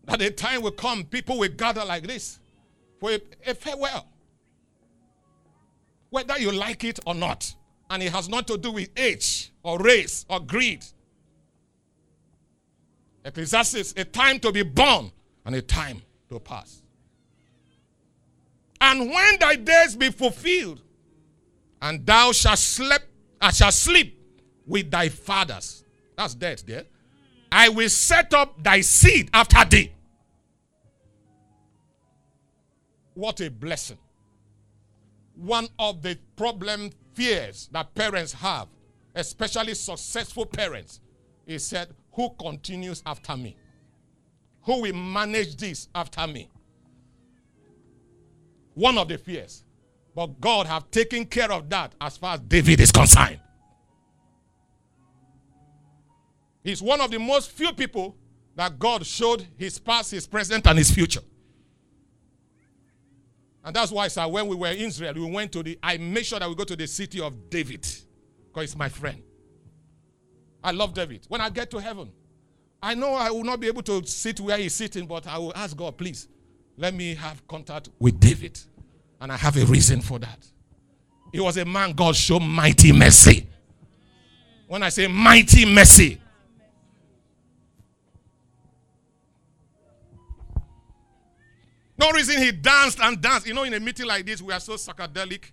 That 0.05 0.21
a 0.21 0.31
time 0.31 0.63
will 0.63 0.73
come, 0.73 1.05
people 1.05 1.39
will 1.39 1.49
gather 1.49 1.85
like 1.85 2.07
this 2.07 2.39
for 3.01 3.13
a, 3.13 3.21
a 3.47 3.55
farewell. 3.55 4.07
Whether 6.11 6.39
you 6.39 6.53
like 6.53 6.85
it 6.85 7.01
or 7.07 7.15
not. 7.15 7.55
And 7.89 8.03
it 8.03 8.13
has 8.13 8.29
not 8.29 8.47
to 8.49 8.59
do 8.59 8.73
with 8.73 8.91
age 8.97 9.53
or 9.63 9.79
race 9.79 10.27
or 10.29 10.41
greed. 10.41 10.85
Ecclesiastes, 13.25 13.95
a 13.97 14.05
time 14.05 14.39
to 14.41 14.53
be 14.53 14.63
born 14.63 15.11
and 15.45 15.55
a 15.55 15.63
time 15.63 16.03
to 16.29 16.39
pass. 16.39 16.83
And 18.81 19.09
when 19.11 19.39
thy 19.39 19.57
days 19.57 19.97
be 19.97 20.11
fulfilled, 20.11 20.83
and 21.81 22.05
thou 22.05 22.33
shalt 22.33 22.59
sleep, 22.59 23.03
I 23.47 23.53
shall 23.53 23.71
sleep 23.71 24.19
with 24.67 24.91
thy 24.91 25.09
fathers. 25.09 25.85
That's 26.19 26.35
death 26.35 26.67
there. 26.67 26.83
I 27.53 27.69
will 27.69 27.89
set 27.89 28.35
up 28.35 28.61
thy 28.61 28.81
seed 28.81 29.31
after 29.33 29.65
thee. 29.65 29.93
What 33.15 33.41
a 33.41 33.49
blessing. 33.49 33.99
One 35.37 35.69
of 35.79 36.03
the 36.03 36.19
problem 36.35 36.91
fears 37.15 37.69
that 37.71 37.95
parents 37.95 38.33
have, 38.33 38.67
especially 39.15 39.75
successful 39.75 40.45
parents, 40.45 40.99
is 41.47 41.65
said, 41.65 41.95
Who 42.15 42.31
continues 42.31 43.01
after 43.07 43.37
me? 43.37 43.57
Who 44.63 44.83
will 44.83 44.93
manage 44.95 45.55
this 45.57 45.87
after 45.95 46.27
me? 46.27 46.51
One 48.75 48.99
of 48.99 49.07
the 49.07 49.19
fears. 49.19 49.63
But 50.17 50.41
God 50.41 50.67
have 50.67 50.91
taken 50.91 51.27
care 51.27 51.53
of 51.53 51.69
that 51.69 51.95
as 52.01 52.17
far 52.17 52.35
as 52.35 52.41
David 52.41 52.81
is 52.81 52.91
concerned. 52.91 53.39
He's 56.65 56.81
one 56.81 57.03
of 57.03 57.11
the 57.11 57.19
most 57.19 57.51
few 57.51 57.71
people 57.75 58.17
that 58.57 58.79
God 58.79 59.05
showed 59.05 59.47
his 59.59 59.79
past, 59.79 60.13
his 60.13 60.27
present, 60.27 60.67
and 60.67 60.79
his 60.79 60.91
future. 60.91 61.21
And 63.63 63.77
that's 63.77 63.93
why, 63.93 64.09
sir, 64.09 64.27
when 64.27 64.47
we 64.47 64.57
were 64.57 64.69
in 64.71 64.79
Israel, 64.87 65.13
we 65.15 65.31
went 65.31 65.53
to 65.53 65.63
the, 65.63 65.79
I 65.83 65.99
made 65.99 66.25
sure 66.25 66.39
that 66.39 66.49
we 66.49 66.55
go 66.55 66.65
to 66.65 66.77
the 66.77 66.87
city 66.87 67.21
of 67.21 67.51
David 67.51 67.87
because 68.47 68.65
it's 68.65 68.77
my 68.77 68.89
friend. 68.89 69.23
I 70.65 70.71
love 70.71 70.95
David. 70.95 71.27
When 71.29 71.43
I 71.43 71.51
get 71.51 71.71
to 71.73 71.79
heaven, 71.79 72.11
I 72.83 72.95
know 72.95 73.13
I 73.13 73.31
will 73.31 73.45
not 73.45 73.61
be 73.61 73.67
able 73.67 73.83
to 73.83 74.07
sit 74.07 74.41
where 74.41 74.57
he's 74.57 74.73
sitting, 74.73 75.07
but 75.07 75.27
I 75.27 75.37
will 75.37 75.53
ask 75.55 75.77
God, 75.77 75.99
please, 75.99 76.27
let 76.79 76.95
me 76.95 77.15
have 77.17 77.47
contact 77.47 77.91
with 77.99 78.19
David. 78.19 78.59
And 79.21 79.33
I 79.33 79.37
have 79.37 79.57
a 79.57 79.65
reason 79.65 80.01
for 80.01 80.19
that. 80.19 80.39
He 81.33 81.41
was 81.41 81.57
a 81.57 81.65
man 81.65 81.93
God 81.93 82.15
showed 82.17 82.41
mighty 82.41 82.93
mercy. 82.93 83.47
When 84.69 84.83
I 84.83 84.89
say 84.89 85.07
mighty 85.07 85.65
mercy, 85.65 86.21
no 91.99 92.11
reason 92.11 92.43
he 92.43 92.53
danced 92.53 93.01
and 93.01 93.21
danced. 93.21 93.47
You 93.47 93.55
know, 93.55 93.65
in 93.65 93.75
a 93.75 93.81
meeting 93.81 94.07
like 94.07 94.27
this, 94.27 94.43
we 94.43 94.53
are 94.53 94.61
so 94.61 94.75
psychedelic 94.75 95.51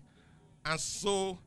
and 0.65 0.79
so, 0.79 1.37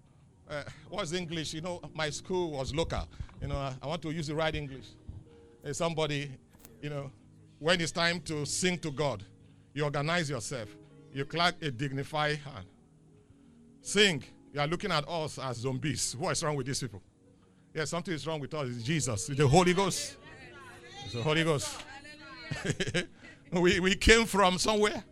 uh, 0.49 0.63
what's 0.89 1.13
English? 1.13 1.55
You 1.55 1.61
know, 1.63 1.81
my 1.95 2.11
school 2.11 2.53
was 2.53 2.75
local. 2.75 3.09
You 3.41 3.49
know, 3.49 3.73
I 3.83 3.87
want 3.87 4.03
to 4.03 4.11
use 4.11 4.27
the 4.29 4.35
right 4.35 4.55
English. 4.55 4.87
Somebody, 5.73 6.31
you 6.81 6.91
know, 6.91 7.11
when 7.59 7.81
it's 7.81 7.93
time 7.93 8.21
to 8.21 8.45
sing 8.47 8.79
to 8.79 8.91
God, 8.91 9.25
you 9.75 9.85
organize 9.85 10.31
yourself 10.31 10.69
you 11.17 11.25
clap 11.25 11.63
a 11.63 11.71
dignified 11.71 12.37
hand. 12.37 12.67
Sing. 13.81 14.23
You 14.53 14.61
are 14.61 14.67
looking 14.67 14.93
at 14.93 15.09
us 15.09 15.39
as 15.39 15.57
zombies. 15.57 16.15
What 16.19 16.33
is 16.33 16.45
wrong 16.45 16.57
with 16.57 16.67
these 16.67 16.79
people? 16.79 17.03
Yes, 17.75 17.89
something 17.89 18.13
is 18.13 18.27
wrong 18.27 18.39
with 18.39 18.53
us. 18.53 18.69
It's 18.69 18.83
Jesus. 18.83 19.31
It's 19.31 19.39
the 19.39 19.49
Holy 19.49 19.73
Ghost. 19.73 20.19
It's 21.05 21.15
the 21.15 21.23
Holy 21.23 21.43
Ghost. 21.43 21.75
we, 23.53 23.81
we 23.81 23.95
came 23.95 24.27
from 24.27 24.59
somewhere. 24.59 25.03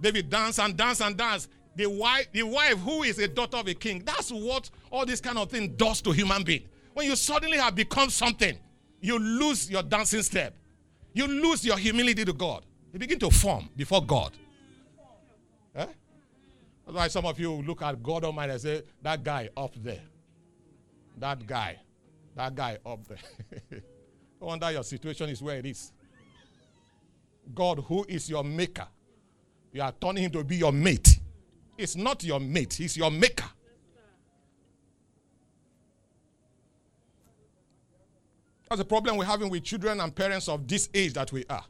David 0.00 0.30
dance 0.30 0.60
and 0.60 0.76
dance 0.76 1.00
and 1.00 1.16
dance. 1.16 1.48
The 1.74 1.86
wife, 1.86 2.28
the 2.32 2.44
wife 2.44 2.78
who 2.78 3.02
is 3.02 3.18
a 3.18 3.26
daughter 3.26 3.56
of 3.56 3.66
a 3.66 3.74
king. 3.74 4.04
That's 4.04 4.30
what 4.30 4.70
all 4.92 5.04
this 5.04 5.20
kind 5.20 5.36
of 5.36 5.50
thing 5.50 5.74
does 5.74 6.00
to 6.02 6.12
human 6.12 6.44
being. 6.44 6.68
When 6.94 7.06
you 7.06 7.16
suddenly 7.16 7.58
have 7.58 7.74
become 7.74 8.08
something, 8.08 8.56
you 9.00 9.18
lose 9.18 9.68
your 9.68 9.82
dancing 9.82 10.22
step. 10.22 10.54
You 11.12 11.26
lose 11.26 11.64
your 11.64 11.76
humility 11.76 12.24
to 12.24 12.32
God. 12.32 12.64
You 12.92 13.00
begin 13.00 13.18
to 13.18 13.30
form 13.30 13.68
before 13.74 14.04
God. 14.04 14.32
Eh? 15.76 15.86
That's 16.86 16.96
why 16.96 17.08
some 17.08 17.26
of 17.26 17.38
you 17.38 17.52
look 17.52 17.82
at 17.82 18.02
God 18.02 18.24
Almighty 18.24 18.52
and 18.52 18.60
say, 18.60 18.82
that 19.02 19.22
guy 19.22 19.48
up 19.56 19.74
there. 19.82 20.00
That 21.18 21.46
guy. 21.46 21.78
That 22.34 22.54
guy 22.54 22.78
up 22.84 23.00
there. 23.06 23.18
no 24.40 24.46
wonder 24.46 24.70
your 24.70 24.82
situation 24.84 25.28
is 25.30 25.42
where 25.42 25.58
it 25.58 25.66
is. 25.66 25.92
God, 27.54 27.84
who 27.86 28.04
is 28.08 28.28
your 28.28 28.42
maker, 28.44 28.86
you 29.72 29.82
are 29.82 29.92
turning 29.92 30.24
him 30.24 30.30
to 30.32 30.42
be 30.44 30.56
your 30.56 30.72
mate. 30.72 31.18
It's 31.76 31.96
not 31.96 32.24
your 32.24 32.40
mate, 32.40 32.74
he's 32.74 32.96
your 32.96 33.10
maker. 33.10 33.44
That's 38.68 38.80
the 38.80 38.84
problem 38.84 39.16
we're 39.16 39.24
having 39.24 39.48
with 39.48 39.62
children 39.62 40.00
and 40.00 40.14
parents 40.14 40.48
of 40.48 40.66
this 40.66 40.88
age 40.92 41.12
that 41.12 41.30
we 41.30 41.44
are. 41.48 41.64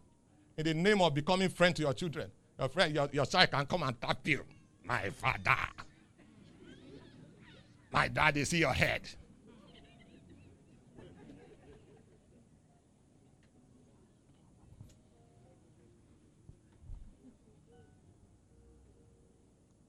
In 0.56 0.64
the 0.64 0.72
name 0.72 1.02
of 1.02 1.12
becoming 1.12 1.50
friend 1.50 1.76
to 1.76 1.82
your 1.82 1.92
children. 1.92 2.30
Your 2.58 2.68
friend, 2.68 2.94
your, 2.94 3.08
your 3.12 3.26
child 3.26 3.50
can 3.50 3.66
come 3.66 3.82
and 3.82 4.00
tap 4.00 4.26
you. 4.26 4.44
My 4.84 5.10
father. 5.10 5.56
My 7.92 8.08
daddy 8.08 8.44
see 8.44 8.58
your 8.58 8.72
head. 8.72 9.02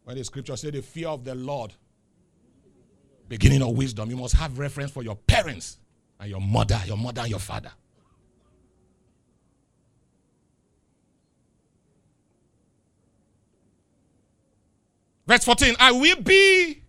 When 0.04 0.16
the 0.16 0.24
scripture 0.24 0.56
says 0.56 0.72
the 0.72 0.82
fear 0.82 1.10
of 1.10 1.26
the 1.26 1.36
Lord, 1.36 1.74
beginning 3.28 3.62
of 3.62 3.76
wisdom, 3.76 4.10
you 4.10 4.16
must 4.16 4.36
have 4.36 4.58
reference 4.58 4.92
for 4.92 5.04
your 5.04 5.16
parents 5.16 5.80
and 6.18 6.30
your 6.30 6.40
mother, 6.40 6.80
your 6.86 6.96
mother 6.96 7.22
and 7.22 7.30
your 7.30 7.40
father. 7.40 7.72
Verse 15.28 15.44
14, 15.44 15.76
I 15.80 15.92
will 15.92 16.22
be 16.22 16.82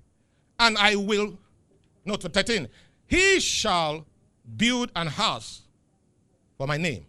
and 0.60 0.78
I 0.78 0.96
will, 0.96 1.38
no, 2.04 2.14
13, 2.14 2.68
he 3.06 3.40
shall 3.40 4.06
build 4.56 4.90
an 4.94 5.08
house 5.08 5.62
for 6.56 6.66
my 6.66 6.76
name. 6.76 7.04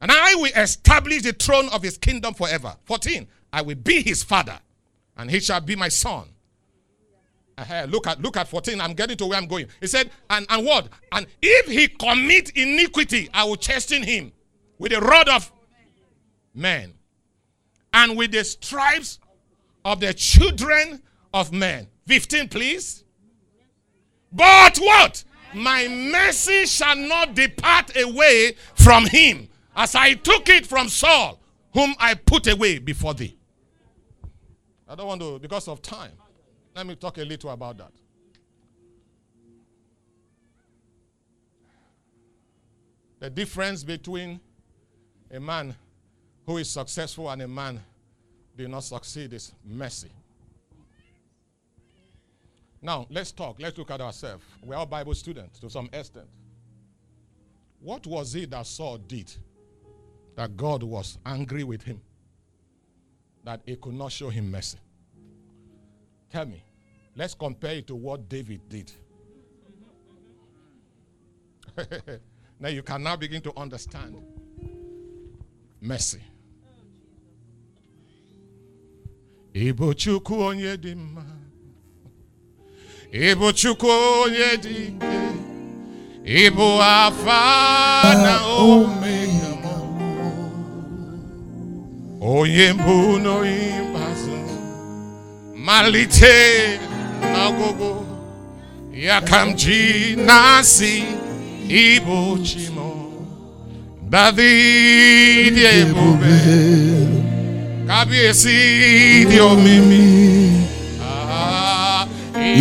And 0.00 0.12
I 0.12 0.36
will 0.36 0.52
establish 0.56 1.22
the 1.22 1.32
throne 1.32 1.68
of 1.70 1.82
his 1.82 1.98
kingdom 1.98 2.34
forever. 2.34 2.76
14, 2.84 3.26
I 3.52 3.62
will 3.62 3.74
be 3.74 4.02
his 4.02 4.22
father, 4.22 4.58
and 5.16 5.28
he 5.30 5.40
shall 5.40 5.60
be 5.60 5.74
my 5.74 5.88
son. 5.88 6.28
Uh, 7.56 7.86
look 7.88 8.06
at 8.06 8.22
look 8.22 8.36
at 8.36 8.46
14. 8.46 8.80
I'm 8.80 8.92
getting 8.92 9.16
to 9.16 9.26
where 9.26 9.36
I'm 9.36 9.48
going. 9.48 9.66
He 9.80 9.88
said, 9.88 10.12
and, 10.30 10.46
and 10.48 10.64
what? 10.64 10.88
And 11.10 11.26
if 11.42 11.66
he 11.66 11.88
commit 11.88 12.50
iniquity, 12.50 13.28
I 13.34 13.42
will 13.42 13.56
chasten 13.56 14.04
him 14.04 14.30
with 14.78 14.92
a 14.92 15.00
rod 15.00 15.28
of 15.28 15.50
men 16.54 16.94
and 17.98 18.16
with 18.16 18.30
the 18.30 18.44
stripes 18.44 19.18
of 19.84 19.98
the 19.98 20.14
children 20.14 21.02
of 21.34 21.52
men. 21.52 21.88
15, 22.06 22.48
please. 22.48 23.02
But 24.30 24.78
what? 24.78 25.24
My 25.52 25.88
mercy 25.88 26.66
shall 26.66 26.94
not 26.94 27.34
depart 27.34 27.96
away 27.96 28.54
from 28.76 29.06
him, 29.06 29.48
as 29.74 29.96
I 29.96 30.14
took 30.14 30.48
it 30.48 30.64
from 30.64 30.88
Saul, 30.88 31.40
whom 31.72 31.94
I 31.98 32.14
put 32.14 32.46
away 32.46 32.78
before 32.78 33.14
thee. 33.14 33.36
I 34.86 34.94
don't 34.94 35.06
want 35.08 35.20
to, 35.20 35.40
because 35.40 35.66
of 35.66 35.82
time, 35.82 36.12
let 36.76 36.86
me 36.86 36.94
talk 36.94 37.18
a 37.18 37.24
little 37.24 37.50
about 37.50 37.78
that. 37.78 37.92
The 43.18 43.30
difference 43.30 43.82
between 43.82 44.38
a 45.32 45.40
man 45.40 45.74
who 46.48 46.56
is 46.56 46.70
successful 46.70 47.28
and 47.28 47.42
a 47.42 47.46
man 47.46 47.78
did 48.56 48.70
not 48.70 48.82
succeed 48.82 49.34
is 49.34 49.52
mercy. 49.62 50.08
Now, 52.80 53.06
let's 53.10 53.32
talk. 53.32 53.56
Let's 53.60 53.76
look 53.76 53.90
at 53.90 54.00
ourselves. 54.00 54.42
We're 54.64 54.76
all 54.76 54.86
Bible 54.86 55.14
students 55.14 55.58
to 55.58 55.68
some 55.68 55.90
extent. 55.92 56.24
What 57.80 58.06
was 58.06 58.34
it 58.34 58.50
that 58.52 58.66
Saul 58.66 58.96
did 58.96 59.30
that 60.36 60.56
God 60.56 60.82
was 60.82 61.18
angry 61.26 61.64
with 61.64 61.82
him, 61.82 62.00
that 63.44 63.60
he 63.66 63.76
could 63.76 63.92
not 63.92 64.10
show 64.10 64.30
him 64.30 64.50
mercy. 64.50 64.78
Tell 66.30 66.46
me, 66.46 66.62
let's 67.14 67.34
compare 67.34 67.74
it 67.74 67.86
to 67.88 67.94
what 67.94 68.26
David 68.26 68.62
did. 68.70 68.90
now 72.58 72.68
you 72.68 72.82
can 72.82 73.02
now 73.02 73.16
begin 73.16 73.42
to 73.42 73.52
understand 73.54 74.16
mercy. 75.78 76.22
Ibu 79.66 79.94
Chukwu 79.94 80.34
onye 80.46 80.76
dị 80.76 80.94
mma. 80.94 81.24
Ibu 83.12 83.52
Chukwu 83.52 83.88
onye 84.22 84.48
dị 84.62 84.74
ike. 84.88 85.18
Ibu 86.46 86.66
Alfa 86.82 87.40
na 88.24 88.34
Omega. 88.46 89.74
Onye 92.20 92.72
mbụ 92.72 92.96
na 93.22 93.30
onye. 93.40 93.68
Malite 95.64 96.36
na 97.32 97.38
ọgwụgwụ. 97.48 97.90
Ya 99.04 99.16
ka 99.28 99.38
m 99.46 99.54
ji 99.60 100.16
Chimo. 102.46 102.88
David 104.10 105.56
ebube. 105.58 106.77
Kábíyèsí 107.88 109.24
di 109.30 109.38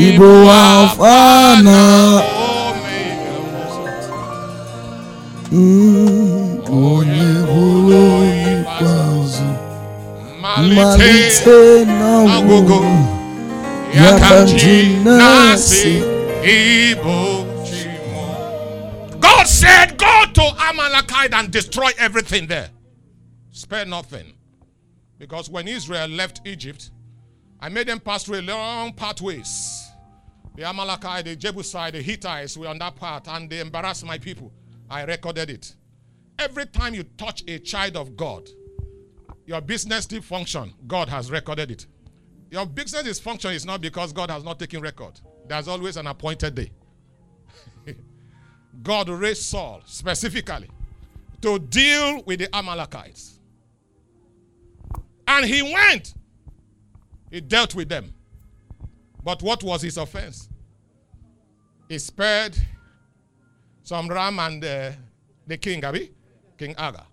Ibo 0.07 0.31
Alpha 0.49 1.59
na 1.63 1.79
Omega. 2.71 3.35
onye 6.71 7.29
bụrụ 7.49 8.03
ikpeazụ 8.51 9.47
Malite 10.41 10.75
malite 10.75 11.85
na 11.85 12.09
ọgwụgwụ. 12.23 12.79
ọgwụgwụ 12.79 12.79
Ya 13.95 14.09
ka 14.19 14.45
ji 14.45 14.77
na-asị 15.03 15.93
Chimo. 16.43 17.19
God 19.19 19.45
said, 19.47 19.97
Go 19.97 20.13
to 20.33 20.43
Amalekite 20.69 21.33
and 21.33 21.51
destroy 21.51 21.91
everything 21.97 22.47
there. 22.47 22.69
Spare 23.51 23.85
nothing. 23.85 24.36
Because 25.19 25.49
when 25.49 25.67
Israel 25.67 26.07
left 26.07 26.41
Egypt, 26.45 26.91
I 27.59 27.69
made 27.69 27.87
them 27.87 27.99
pass 27.99 28.23
through 28.23 28.39
a 28.39 28.41
long 28.41 28.93
pathways. 28.93 29.89
The 30.55 30.63
Amalekite, 30.63 31.25
the 31.25 31.35
Jebusite, 31.35 31.93
the 31.93 32.01
Hittites 32.01 32.57
were 32.57 32.67
on 32.67 32.79
that 32.79 32.95
path 32.95 33.27
and 33.27 33.49
they 33.49 33.59
embarrassed 33.59 34.05
my 34.05 34.17
people. 34.17 34.51
I 34.89 35.03
recorded 35.03 35.49
it. 35.49 35.75
Every 36.39 36.65
time 36.65 36.93
you 36.93 37.03
touch 37.03 37.43
a 37.47 37.59
child 37.59 37.97
of 37.97 38.15
God, 38.15 38.47
your 39.45 39.61
business 39.61 40.03
still 40.03 40.21
function. 40.21 40.73
God 40.87 41.09
has 41.09 41.31
recorded 41.31 41.71
it. 41.71 41.87
Your 42.51 42.65
business 42.65 43.05
is 43.05 43.19
function 43.19 43.51
is 43.51 43.65
not 43.65 43.81
because 43.81 44.13
God 44.13 44.29
has 44.29 44.43
not 44.43 44.59
taken 44.59 44.81
record. 44.81 45.19
There's 45.47 45.67
always 45.67 45.97
an 45.97 46.07
appointed 46.07 46.55
day. 46.55 46.71
God 48.83 49.09
raised 49.09 49.43
Saul 49.43 49.81
specifically 49.85 50.69
to 51.41 51.59
deal 51.59 52.23
with 52.23 52.39
the 52.39 52.55
Amalekites. 52.55 53.36
And 55.37 55.45
he 55.45 55.61
went. 55.61 56.15
He 57.29 57.41
dealt 57.41 57.75
with 57.75 57.89
them. 57.89 58.11
But 59.23 59.43
what 59.43 59.61
was 59.61 59.83
his 59.83 59.97
offense? 59.97 60.49
He 61.87 61.99
spared 61.99 62.57
some 63.83 64.07
ram 64.07 64.39
and 64.39 64.65
uh, 64.65 64.91
the 65.45 65.57
king, 65.57 65.85
Abi, 65.85 66.11
King 66.57 66.73
Aga. 66.75 67.05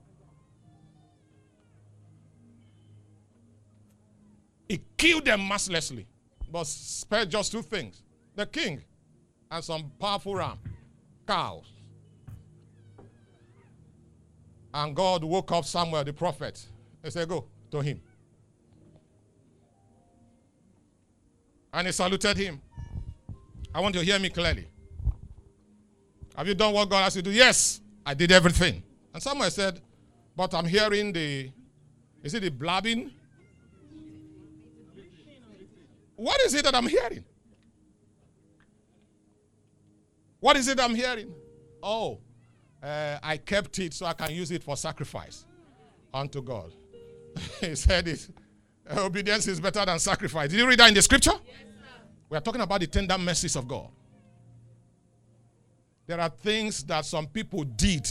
He 4.71 4.81
killed 4.97 5.27
them 5.27 5.47
mercilessly, 5.47 6.07
but 6.51 6.67
spared 6.67 7.31
just 7.31 7.53
two 7.53 7.61
things 7.61 8.03
the 8.35 8.47
king 8.47 8.83
and 9.51 9.63
some 9.63 9.93
powerful 10.01 10.35
ram, 10.35 10.59
cows. 11.27 11.67
And 14.73 14.97
God 14.97 15.23
woke 15.23 15.53
up 15.53 15.67
Samuel 15.67 16.05
the 16.05 16.15
prophet. 16.15 16.65
He 17.05 17.11
said, 17.11 17.29
Go 17.29 17.45
to 17.71 17.81
him. 17.81 18.01
And 21.75 21.89
he 21.89 21.93
saluted 21.93 22.37
him. 22.37 22.63
I 23.75 23.81
want 23.81 23.97
you 23.97 24.01
to 24.01 24.07
hear 24.07 24.21
me 24.21 24.31
clearly. 24.31 24.69
Have 26.37 26.47
you 26.47 26.55
done 26.55 26.73
what 26.73 26.89
God 26.89 27.03
asked 27.03 27.17
you 27.17 27.23
to 27.23 27.31
do? 27.31 27.37
Yes, 27.37 27.81
I 28.07 28.15
did 28.15 28.31
everything. 28.31 28.81
And 29.13 29.21
someone 29.21 29.51
said, 29.51 29.81
But 30.37 30.55
I'm 30.55 30.67
hearing 30.67 31.13
the, 31.13 31.51
is 32.23 32.33
it 32.33 32.41
the 32.41 32.51
blabbing? 32.51 33.11
What 36.15 36.41
is 36.43 36.55
it 36.55 36.65
that 36.65 36.77
I'm 36.77 36.87
hearing? 36.87 37.25
What 40.39 40.57
is 40.57 40.69
it 40.69 40.79
I'm 40.79 40.95
hearing? 40.95 41.35
Oh, 41.83 42.21
uh, 42.81 43.19
I 43.21 43.37
kept 43.39 43.77
it 43.81 43.95
so 43.95 44.07
I 44.07 44.13
can 44.13 44.33
use 44.33 44.53
it 44.53 44.63
for 44.63 44.77
sacrifice 44.77 45.45
unto 46.13 46.41
God. 46.41 46.73
he 47.61 47.75
said 47.75 48.07
it. 48.07 48.29
Uh, 48.89 49.05
obedience 49.07 49.47
is 49.49 49.61
better 49.61 49.85
than 49.85 49.99
sacrifice. 49.99 50.51
Did 50.51 50.59
you 50.59 50.69
read 50.69 50.79
that 50.79 50.89
in 50.89 50.95
the 50.95 51.03
scripture? 51.03 51.33
we 52.29 52.37
are 52.37 52.41
talking 52.41 52.61
about 52.61 52.81
the 52.81 52.87
tender 52.87 53.17
mercies 53.17 53.57
of 53.57 53.69
God. 53.69 53.89
There 56.07 56.21
are 56.21 56.29
things 56.29 56.83
that 56.85 57.05
some 57.05 57.27
people 57.27 57.65
did 57.65 58.07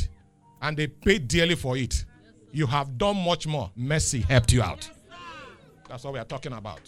and 0.62 0.76
they 0.78 0.88
paid 0.88 1.28
dearly 1.28 1.56
for 1.56 1.78
it. 1.78 2.06
You 2.52 2.66
have 2.68 2.98
done 2.98 3.18
much 3.18 3.46
more. 3.46 3.72
Mercy 3.76 4.22
helped 4.22 4.52
you 4.54 4.64
out. 4.64 4.90
That's 5.90 6.04
what 6.04 6.14
we 6.14 6.20
are 6.20 6.26
talking 6.26 6.54
about. 6.54 6.80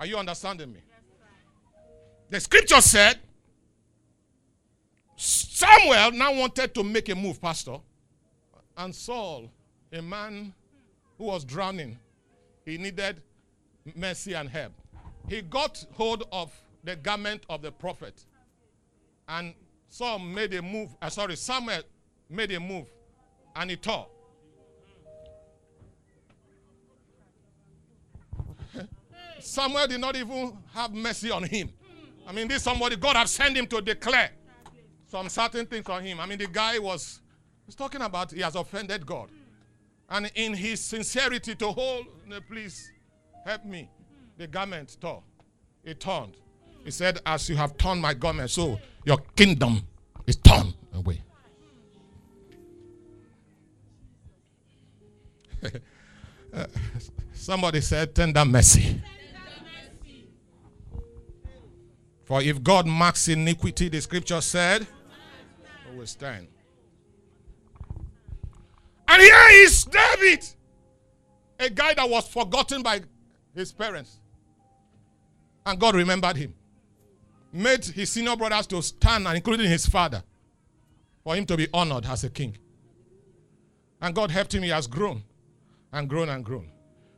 Are 0.00 0.06
you 0.06 0.16
understanding 0.16 0.72
me? 0.72 0.80
The 2.30 2.40
scripture 2.40 2.80
said 2.80 3.18
Samuel 5.16 6.12
now 6.12 6.34
wanted 6.34 6.74
to 6.74 6.82
make 6.82 7.08
a 7.08 7.14
move, 7.14 7.40
Pastor. 7.40 7.76
And 8.76 8.94
Saul, 8.94 9.50
a 9.92 10.02
man 10.02 10.52
who 11.18 11.24
was 11.24 11.44
drowning, 11.44 11.98
he 12.64 12.76
needed 12.78 13.22
mercy 13.94 14.34
and 14.34 14.48
help. 14.48 14.72
He 15.28 15.42
got 15.42 15.84
hold 15.92 16.24
of 16.32 16.52
the 16.82 16.96
garment 16.96 17.44
of 17.48 17.62
the 17.62 17.70
prophet. 17.70 18.24
And 19.28 19.54
Saul 19.88 20.18
made 20.18 20.52
a 20.54 20.62
move. 20.62 20.94
Uh, 21.00 21.08
sorry, 21.08 21.36
Samuel 21.36 21.82
made 22.28 22.50
a 22.52 22.60
move 22.60 22.86
and 23.54 23.70
he 23.70 23.76
tore. 23.76 24.08
Samuel 29.38 29.86
did 29.86 30.00
not 30.00 30.16
even 30.16 30.58
have 30.72 30.92
mercy 30.92 31.30
on 31.30 31.44
him. 31.44 31.70
I 32.26 32.32
mean, 32.32 32.48
this 32.48 32.62
somebody 32.64 32.96
God 32.96 33.16
have 33.16 33.28
sent 33.28 33.56
him 33.56 33.66
to 33.68 33.80
declare 33.80 34.30
some 35.14 35.28
certain 35.28 35.64
things 35.64 35.88
on 35.88 36.02
him. 36.02 36.18
I 36.18 36.26
mean, 36.26 36.38
the 36.38 36.48
guy 36.48 36.76
was 36.80 37.20
he's 37.66 37.76
talking 37.76 38.02
about 38.02 38.32
he 38.32 38.40
has 38.40 38.56
offended 38.56 39.06
God. 39.06 39.28
And 40.10 40.28
in 40.34 40.54
his 40.54 40.80
sincerity 40.80 41.54
to 41.54 41.68
hold, 41.68 42.06
please 42.48 42.90
help 43.46 43.64
me. 43.64 43.88
The 44.38 44.48
garment 44.48 44.96
tore. 45.00 45.22
It 45.84 46.00
turned. 46.00 46.36
He 46.84 46.90
said, 46.90 47.20
As 47.24 47.48
you 47.48 47.54
have 47.54 47.76
torn 47.76 48.00
my 48.00 48.12
garment, 48.12 48.50
so 48.50 48.80
your 49.04 49.18
kingdom 49.36 49.82
is 50.26 50.34
torn 50.34 50.74
away. 50.92 51.22
Somebody 57.32 57.80
said, 57.82 58.16
Tender 58.16 58.44
mercy. 58.44 59.00
For 62.24 62.42
if 62.42 62.60
God 62.64 62.88
marks 62.88 63.28
iniquity, 63.28 63.88
the 63.88 64.00
scripture 64.00 64.40
said, 64.40 64.88
stand? 66.06 66.48
And 69.08 69.22
here 69.22 69.46
is 69.50 69.84
David, 69.84 70.44
a 71.60 71.70
guy 71.70 71.94
that 71.94 72.08
was 72.08 72.26
forgotten 72.28 72.82
by 72.82 73.00
his 73.54 73.72
parents. 73.72 74.18
And 75.66 75.78
God 75.78 75.94
remembered 75.94 76.36
him. 76.36 76.54
Made 77.52 77.84
his 77.84 78.10
senior 78.10 78.36
brothers 78.36 78.66
to 78.68 78.82
stand, 78.82 79.26
and 79.28 79.36
including 79.36 79.68
his 79.68 79.86
father, 79.86 80.22
for 81.22 81.36
him 81.36 81.46
to 81.46 81.56
be 81.56 81.68
honored 81.72 82.06
as 82.06 82.24
a 82.24 82.30
king. 82.30 82.56
And 84.00 84.14
God 84.14 84.30
helped 84.30 84.54
him. 84.54 84.62
He 84.62 84.70
has 84.70 84.86
grown 84.86 85.22
and 85.92 86.08
grown 86.08 86.28
and 86.28 86.44
grown. 86.44 86.70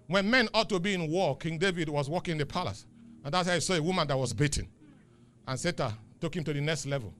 When 0.08 0.30
men 0.30 0.48
ought 0.54 0.68
to 0.68 0.78
be 0.78 0.94
in 0.94 1.10
war, 1.10 1.36
King 1.36 1.58
David 1.58 1.88
was 1.88 2.08
walking 2.08 2.32
in 2.32 2.38
the 2.38 2.46
palace. 2.46 2.86
And 3.24 3.32
that's 3.32 3.48
how 3.48 3.54
he 3.54 3.60
saw 3.60 3.74
a 3.74 3.82
woman 3.82 4.06
that 4.06 4.16
was 4.16 4.32
beaten. 4.32 4.68
And 5.48 5.58
Satan 5.58 5.92
took 6.20 6.36
him 6.36 6.44
to 6.44 6.52
the 6.52 6.60
next 6.60 6.86
level. 6.86 7.12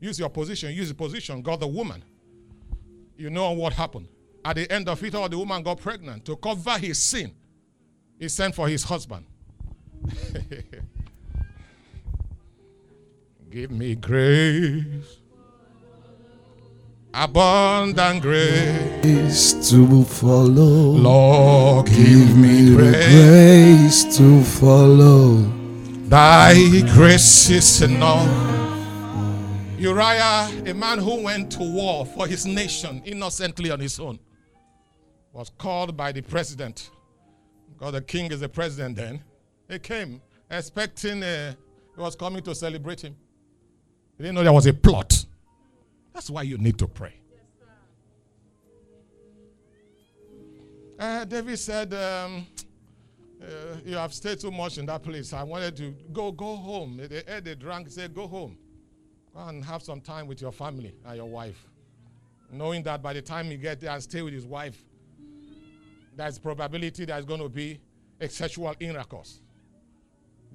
Use 0.00 0.18
your 0.18 0.30
position, 0.30 0.72
use 0.72 0.88
the 0.88 0.94
position, 0.94 1.42
got 1.42 1.60
the 1.60 1.66
woman. 1.66 2.02
You 3.16 3.28
know 3.30 3.52
what 3.52 3.74
happened. 3.74 4.08
At 4.44 4.56
the 4.56 4.70
end 4.72 4.88
of 4.88 5.02
it 5.04 5.14
all, 5.14 5.28
the 5.28 5.36
woman 5.36 5.62
got 5.62 5.78
pregnant. 5.80 6.24
To 6.24 6.36
cover 6.36 6.78
his 6.78 6.98
sin, 6.98 7.32
he 8.18 8.28
sent 8.28 8.54
for 8.54 8.66
his 8.68 8.82
husband. 8.82 9.26
Give 13.50 13.70
me 13.70 13.94
grace. 13.96 15.18
Abundant 17.12 18.22
grace. 18.22 19.52
To 19.70 20.04
follow. 20.04 20.92
Lord, 20.96 21.86
Give 21.86 22.36
me 22.38 22.74
grace. 22.76 23.06
grace 23.10 24.16
to 24.16 24.42
follow. 24.42 25.36
Thy 26.08 26.80
grace 26.94 27.50
is 27.50 27.82
enough. 27.82 28.49
Uriah, 29.80 30.50
a 30.66 30.74
man 30.74 30.98
who 30.98 31.22
went 31.22 31.50
to 31.52 31.60
war 31.60 32.04
for 32.04 32.26
his 32.26 32.44
nation 32.44 33.00
innocently 33.06 33.70
on 33.70 33.80
his 33.80 33.98
own, 33.98 34.18
was 35.32 35.50
called 35.56 35.96
by 35.96 36.12
the 36.12 36.20
president. 36.20 36.90
Because 37.72 37.92
the 37.92 38.02
king 38.02 38.30
is 38.30 38.40
the 38.40 38.48
president 38.50 38.96
then. 38.96 39.24
He 39.70 39.78
came 39.78 40.20
expecting 40.50 41.22
he 41.22 41.54
was 41.96 42.14
coming 42.14 42.42
to 42.42 42.54
celebrate 42.54 43.00
him. 43.00 43.16
He 44.18 44.24
didn't 44.24 44.34
know 44.34 44.42
there 44.42 44.52
was 44.52 44.66
a 44.66 44.74
plot. 44.74 45.24
That's 46.12 46.28
why 46.28 46.42
you 46.42 46.58
need 46.58 46.76
to 46.76 46.86
pray. 46.86 47.14
Uh, 50.98 51.24
David 51.24 51.58
said, 51.58 51.94
um, 51.94 52.46
uh, 53.42 53.46
You 53.86 53.96
have 53.96 54.12
stayed 54.12 54.40
too 54.40 54.50
much 54.50 54.76
in 54.76 54.84
that 54.84 55.02
place. 55.02 55.32
I 55.32 55.42
wanted 55.42 55.74
to 55.78 55.94
go 56.12 56.32
go 56.32 56.56
home. 56.56 56.98
They 56.98 57.40
they 57.40 57.54
drank. 57.54 57.88
Said, 57.88 58.14
Go 58.14 58.28
home. 58.28 58.58
Go 59.34 59.40
and 59.40 59.64
have 59.64 59.82
some 59.82 60.00
time 60.00 60.26
with 60.26 60.40
your 60.40 60.52
family 60.52 60.94
and 61.06 61.16
your 61.16 61.28
wife. 61.28 61.68
Knowing 62.52 62.82
that 62.82 63.02
by 63.02 63.12
the 63.12 63.22
time 63.22 63.46
he 63.46 63.56
get 63.56 63.80
there 63.80 63.90
and 63.90 64.02
stay 64.02 64.22
with 64.22 64.34
his 64.34 64.44
wife, 64.44 64.82
there's 66.16 66.38
probability 66.38 67.04
there's 67.04 67.24
going 67.24 67.40
to 67.40 67.48
be 67.48 67.78
a 68.20 68.28
sexual 68.28 68.74
intercourse. 68.80 69.40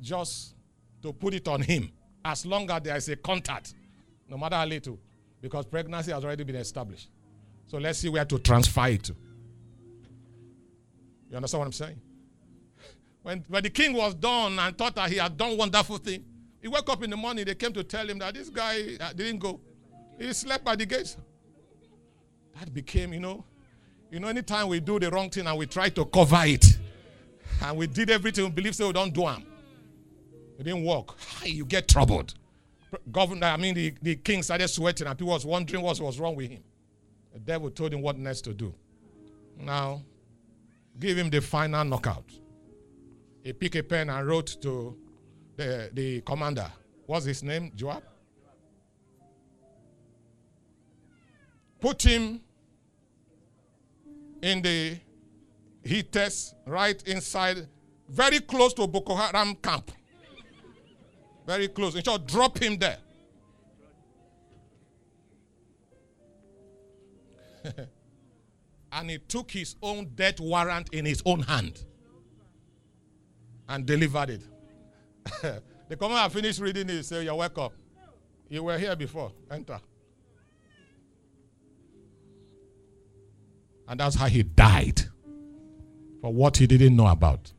Just 0.02 0.56
to 1.02 1.14
put 1.14 1.34
it 1.34 1.48
on 1.48 1.62
him, 1.62 1.92
as 2.24 2.46
long 2.46 2.70
as 2.70 2.82
there 2.82 2.98
is 2.98 3.08
a 3.10 3.16
contact, 3.16 3.74
no 4.28 4.38
matter 4.38 4.56
how 4.56 4.66
little, 4.66 5.00
because 5.42 5.66
pregnancy 5.66 6.12
has 6.12 6.26
already 6.26 6.44
been 6.44 6.56
established. 6.56 7.10
So 7.68 7.78
let's 7.78 8.00
see 8.00 8.10
where 8.10 8.26
to 8.26 8.40
transfer 8.40 8.88
it 8.88 9.04
to. 9.04 9.16
You 11.30 11.38
understand 11.38 11.60
what 11.60 11.66
I'm 11.66 11.72
saying? 11.72 12.02
When, 13.24 13.46
when 13.48 13.64
the 13.64 13.70
king 13.70 13.94
was 13.94 14.14
done 14.14 14.60
and 14.60 14.78
thought 14.78 14.96
that 14.96 15.10
he 15.10 15.18
had 15.18 15.36
done 15.36 15.58
wonderful 15.58 15.98
thing, 15.98 16.24
he 16.66 16.68
woke 16.68 16.90
up 16.90 17.04
in 17.04 17.12
the 17.12 17.16
morning. 17.16 17.46
They 17.46 17.54
came 17.54 17.74
to 17.74 17.84
tell 17.84 18.10
him 18.10 18.18
that 18.18 18.34
this 18.34 18.50
guy 18.50 18.98
uh, 19.00 19.14
didn't 19.14 19.38
go. 19.38 19.60
He 20.18 20.34
slept 20.34 20.66
by 20.66 20.76
the 20.76 20.88
gates. 20.88 21.16
That 22.58 22.74
became, 22.74 23.14
you 23.14 23.20
know, 23.20 23.46
you 24.10 24.20
know, 24.20 24.30
anytime 24.30 24.70
we 24.70 24.80
do 24.80 25.00
the 25.00 25.12
wrong 25.12 25.30
thing 25.30 25.46
and 25.46 25.56
we 25.60 25.68
try 25.68 25.90
to 25.90 26.04
cover 26.06 26.42
it, 26.44 26.66
and 27.62 27.78
we 27.78 27.86
did 27.86 28.10
everything 28.10 28.46
we 28.46 28.50
believe 28.50 28.74
so 28.74 28.88
we 28.88 28.94
don't 28.94 29.14
do 29.14 29.22
them. 29.22 29.46
It 30.58 30.64
didn't 30.64 30.84
work. 30.84 31.16
You 31.44 31.66
get 31.66 31.88
troubled. 31.88 32.34
Governor, 33.12 33.46
I 33.46 33.58
mean, 33.58 33.76
the, 33.76 33.94
the 34.02 34.16
king 34.16 34.42
started 34.42 34.68
sweating 34.68 35.06
and 35.06 35.16
people 35.16 35.34
was 35.34 35.46
wondering 35.46 35.84
what 35.84 36.00
was 36.00 36.20
wrong 36.20 36.36
with 36.36 36.50
him. 36.50 36.64
The 37.32 37.42
devil 37.42 37.70
told 37.70 37.94
him 37.94 38.02
what 38.02 38.18
next 38.18 38.42
to 38.42 38.56
do. 38.56 38.74
Now, 39.60 40.02
give 41.00 41.16
him 41.16 41.30
the 41.30 41.42
final 41.42 41.86
knockout. 41.86 42.26
He 43.44 43.54
picked 43.54 43.76
a 43.76 43.84
pen 43.84 44.10
and 44.10 44.28
wrote 44.28 44.60
to 44.64 44.98
the, 45.56 45.90
the 45.94 46.22
commander. 46.22 46.72
What's 47.06 47.26
his 47.26 47.44
name? 47.44 47.72
Joab? 47.76 48.04
Put 51.80 52.02
him 52.02 52.42
in 54.42 54.62
the 54.62 54.98
heat 55.84 56.12
test 56.12 56.56
right 56.66 57.02
inside, 57.08 57.68
very 58.10 58.40
close 58.40 58.74
to 58.74 58.88
Boko 58.88 59.16
Haram 59.16 59.56
camp. 59.56 59.92
Very 61.46 61.68
close. 61.68 61.96
In 61.96 62.04
short, 62.04 62.26
drop 62.26 62.58
him 62.58 62.78
there. 62.78 62.98
and 68.92 69.10
he 69.10 69.18
took 69.20 69.52
his 69.52 69.76
own 69.82 70.12
death 70.16 70.40
warrant 70.40 70.90
in 70.92 71.06
his 71.06 71.22
own 71.26 71.42
hand 71.42 71.84
and 73.70 73.86
delivered 73.86 74.30
it. 74.32 74.42
the 75.90 75.96
commander 75.98 76.34
finished 76.34 76.60
reading 76.60 76.90
it, 76.90 77.04
say, 77.04 77.24
You're 77.24 77.36
welcome. 77.36 77.72
You 78.50 78.64
were 78.64 78.78
here 78.78 78.96
before. 78.96 79.32
Enter. 79.50 79.80
And 83.88 84.00
that's 84.00 84.16
how 84.16 84.28
he 84.28 84.44
died 84.44 85.02
for 86.22 86.34
what 86.34 86.58
he 86.58 86.66
didn't 86.68 86.96
know 86.96 87.08
about. 87.08 87.52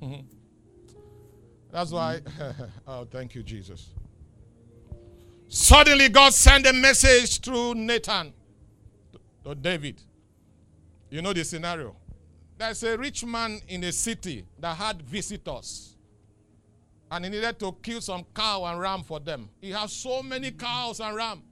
That's 1.72 1.92
why, 1.92 2.20
oh, 2.86 3.04
thank 3.04 3.34
you, 3.34 3.42
Jesus. 3.42 3.90
Suddenly, 5.48 6.08
God 6.08 6.32
sent 6.32 6.66
a 6.66 6.72
message 6.72 7.40
through 7.40 7.74
Nathan 7.74 8.32
to 9.44 9.54
David. 9.54 10.00
You 11.10 11.22
know 11.22 11.32
the 11.32 11.44
scenario. 11.44 11.96
There's 12.56 12.82
a 12.84 12.96
rich 12.96 13.24
man 13.24 13.60
in 13.68 13.82
a 13.84 13.92
city 13.92 14.44
that 14.58 14.76
had 14.76 15.02
visitors. 15.02 15.96
And 17.10 17.24
he 17.24 17.30
needed 17.30 17.58
to 17.58 17.72
kill 17.82 18.00
some 18.00 18.24
cow 18.34 18.64
and 18.66 18.78
ram 18.80 19.02
for 19.02 19.18
them. 19.18 19.48
He 19.60 19.70
has 19.70 19.92
so 19.92 20.22
many 20.22 20.52
cows 20.52 21.00
and 21.00 21.16
ram. 21.16 21.42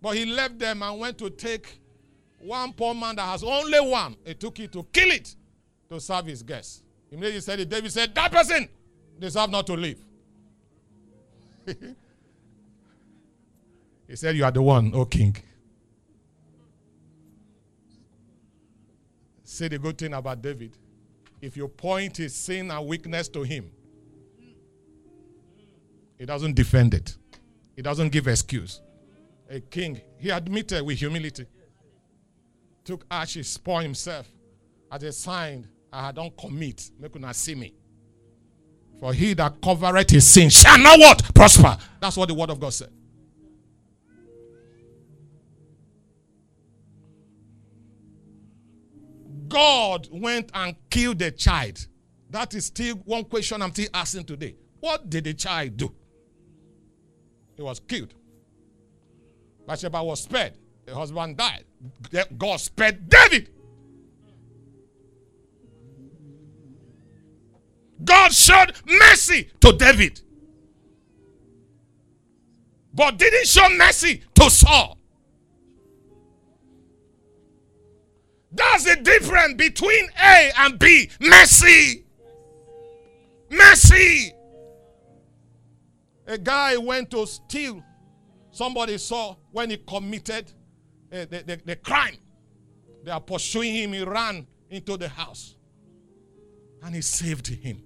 But 0.00 0.16
he 0.16 0.24
left 0.26 0.58
them 0.58 0.82
and 0.82 1.00
went 1.00 1.18
to 1.18 1.30
take 1.30 1.80
one 2.38 2.72
poor 2.72 2.94
man 2.94 3.16
that 3.16 3.22
has 3.22 3.42
only 3.42 3.80
one. 3.80 4.16
He 4.24 4.34
took 4.34 4.60
it 4.60 4.70
to 4.72 4.84
kill 4.92 5.10
it 5.10 5.34
to 5.90 6.00
serve 6.00 6.26
his 6.26 6.42
guests. 6.44 6.82
Immediately 7.10 7.40
said 7.40 7.58
it. 7.60 7.68
David 7.68 7.90
said, 7.90 8.14
That 8.14 8.30
person 8.30 8.68
deserve 9.18 9.50
not 9.50 9.66
to 9.66 9.74
live. 9.74 9.98
he 14.06 14.14
said, 14.14 14.36
You 14.36 14.44
are 14.44 14.52
the 14.52 14.62
one, 14.62 14.92
O 14.94 15.04
king. 15.04 15.34
Say 19.58 19.66
the 19.66 19.76
good 19.76 19.98
thing 19.98 20.14
about 20.14 20.40
David. 20.40 20.78
If 21.42 21.56
you 21.56 21.66
point 21.66 22.18
his 22.18 22.32
sin 22.32 22.70
and 22.70 22.86
weakness 22.86 23.26
to 23.30 23.42
him, 23.42 23.72
he 26.16 26.24
doesn't 26.24 26.54
defend 26.54 26.94
it. 26.94 27.16
He 27.74 27.82
doesn't 27.82 28.10
give 28.10 28.28
excuse. 28.28 28.80
A 29.50 29.58
king, 29.58 30.00
he 30.16 30.30
admitted 30.30 30.86
with 30.86 31.00
humility. 31.00 31.44
Took 32.84 33.04
ashes, 33.10 33.58
pour 33.58 33.82
himself 33.82 34.28
as 34.92 35.02
a 35.02 35.10
sign 35.10 35.66
I 35.92 36.12
don't 36.12 36.36
commit. 36.36 36.92
Make 36.96 37.18
not 37.18 37.34
see 37.34 37.56
me. 37.56 37.74
For 39.00 39.12
he 39.12 39.34
that 39.34 39.60
covereth 39.60 40.10
his 40.10 40.24
sin 40.24 40.50
shall 40.50 40.78
not 40.78 41.00
what? 41.00 41.34
Prosper. 41.34 41.76
That's 42.00 42.16
what 42.16 42.28
the 42.28 42.34
word 42.34 42.50
of 42.50 42.60
God 42.60 42.74
said. 42.74 42.92
God 49.48 50.08
went 50.10 50.50
and 50.54 50.76
killed 50.90 51.18
the 51.18 51.30
child. 51.30 51.86
That 52.30 52.54
is 52.54 52.66
still 52.66 52.96
one 52.96 53.24
question 53.24 53.62
I'm 53.62 53.72
still 53.72 53.88
asking 53.94 54.24
today. 54.24 54.54
What 54.80 55.08
did 55.08 55.24
the 55.24 55.34
child 55.34 55.76
do? 55.76 55.94
He 57.56 57.62
was 57.62 57.80
killed. 57.80 58.14
Bathsheba 59.66 60.02
was 60.02 60.22
spared. 60.22 60.54
The 60.86 60.94
husband 60.94 61.36
died. 61.36 61.64
God 62.36 62.60
spared 62.60 63.08
David. 63.08 63.50
God 68.04 68.32
showed 68.32 68.72
mercy 68.86 69.50
to 69.60 69.72
David. 69.72 70.20
But 72.94 73.18
didn't 73.18 73.46
show 73.46 73.68
mercy 73.70 74.22
to 74.34 74.50
Saul. 74.50 74.97
That's 78.50 78.84
the 78.84 78.96
difference 78.96 79.54
between 79.54 80.08
A 80.22 80.50
and 80.58 80.78
B. 80.78 81.10
Mercy. 81.20 82.04
Mercy. 83.50 84.32
A 86.26 86.38
guy 86.38 86.76
went 86.76 87.10
to 87.10 87.26
steal. 87.26 87.82
Somebody 88.50 88.98
saw 88.98 89.36
when 89.52 89.70
he 89.70 89.76
committed 89.76 90.52
uh, 91.12 91.26
the, 91.30 91.44
the, 91.46 91.60
the 91.64 91.76
crime. 91.76 92.16
They 93.04 93.10
are 93.10 93.20
pursuing 93.20 93.74
him. 93.74 93.92
He 93.92 94.02
ran 94.02 94.46
into 94.70 94.96
the 94.96 95.08
house. 95.08 95.56
And 96.82 96.94
he 96.94 97.00
saved 97.00 97.46
him. 97.48 97.82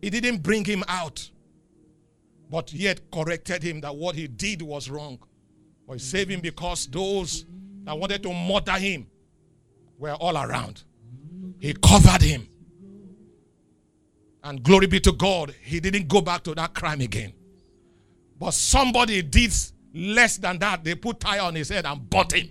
He 0.00 0.10
didn't 0.10 0.38
bring 0.42 0.64
him 0.64 0.82
out, 0.88 1.30
but 2.50 2.72
yet 2.72 3.10
corrected 3.12 3.62
him 3.62 3.80
that 3.82 3.94
what 3.94 4.16
he 4.16 4.26
did 4.26 4.60
was 4.60 4.90
wrong. 4.90 5.18
But 5.86 5.94
he 5.94 5.98
saved 6.00 6.30
him 6.30 6.40
because 6.40 6.86
those 6.88 7.46
that 7.84 7.98
wanted 7.98 8.22
to 8.22 8.32
murder 8.32 8.72
him 8.72 9.06
were 9.98 10.12
all 10.14 10.36
around. 10.36 10.82
He 11.60 11.74
covered 11.74 12.22
him. 12.22 12.48
And 14.44 14.62
glory 14.62 14.86
be 14.86 15.00
to 15.00 15.12
God, 15.12 15.54
he 15.62 15.78
didn't 15.78 16.08
go 16.08 16.20
back 16.20 16.42
to 16.44 16.54
that 16.54 16.74
crime 16.74 17.00
again. 17.00 17.32
But 18.38 18.54
somebody 18.54 19.22
did 19.22 19.52
less 19.94 20.36
than 20.36 20.58
that. 20.58 20.82
They 20.82 20.96
put 20.96 21.20
tire 21.20 21.42
on 21.42 21.54
his 21.54 21.68
head 21.68 21.86
and 21.86 22.10
bought 22.10 22.32
him. 22.32 22.48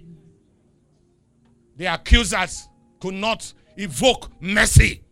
The 1.75 1.87
accusers 1.87 2.67
could 2.99 3.15
not 3.15 3.51
evoke 3.75 4.29
mercy. 4.39 5.03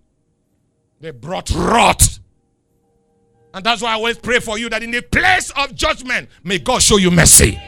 They 1.02 1.12
brought 1.12 1.50
wrath. 1.52 2.20
And 3.54 3.66
that's 3.66 3.82
why 3.82 3.92
I 3.92 3.94
always 3.96 4.18
pray 4.18 4.40
for 4.40 4.58
you 4.58 4.70
that 4.70 4.84
in 4.84 4.92
the 4.92 5.02
place 5.02 5.52
of 5.58 5.76
judgment, 5.76 6.30
may 6.44 6.60
God 6.60 6.82
show 6.82 6.98
you 6.98 7.12
mercy. 7.12 7.60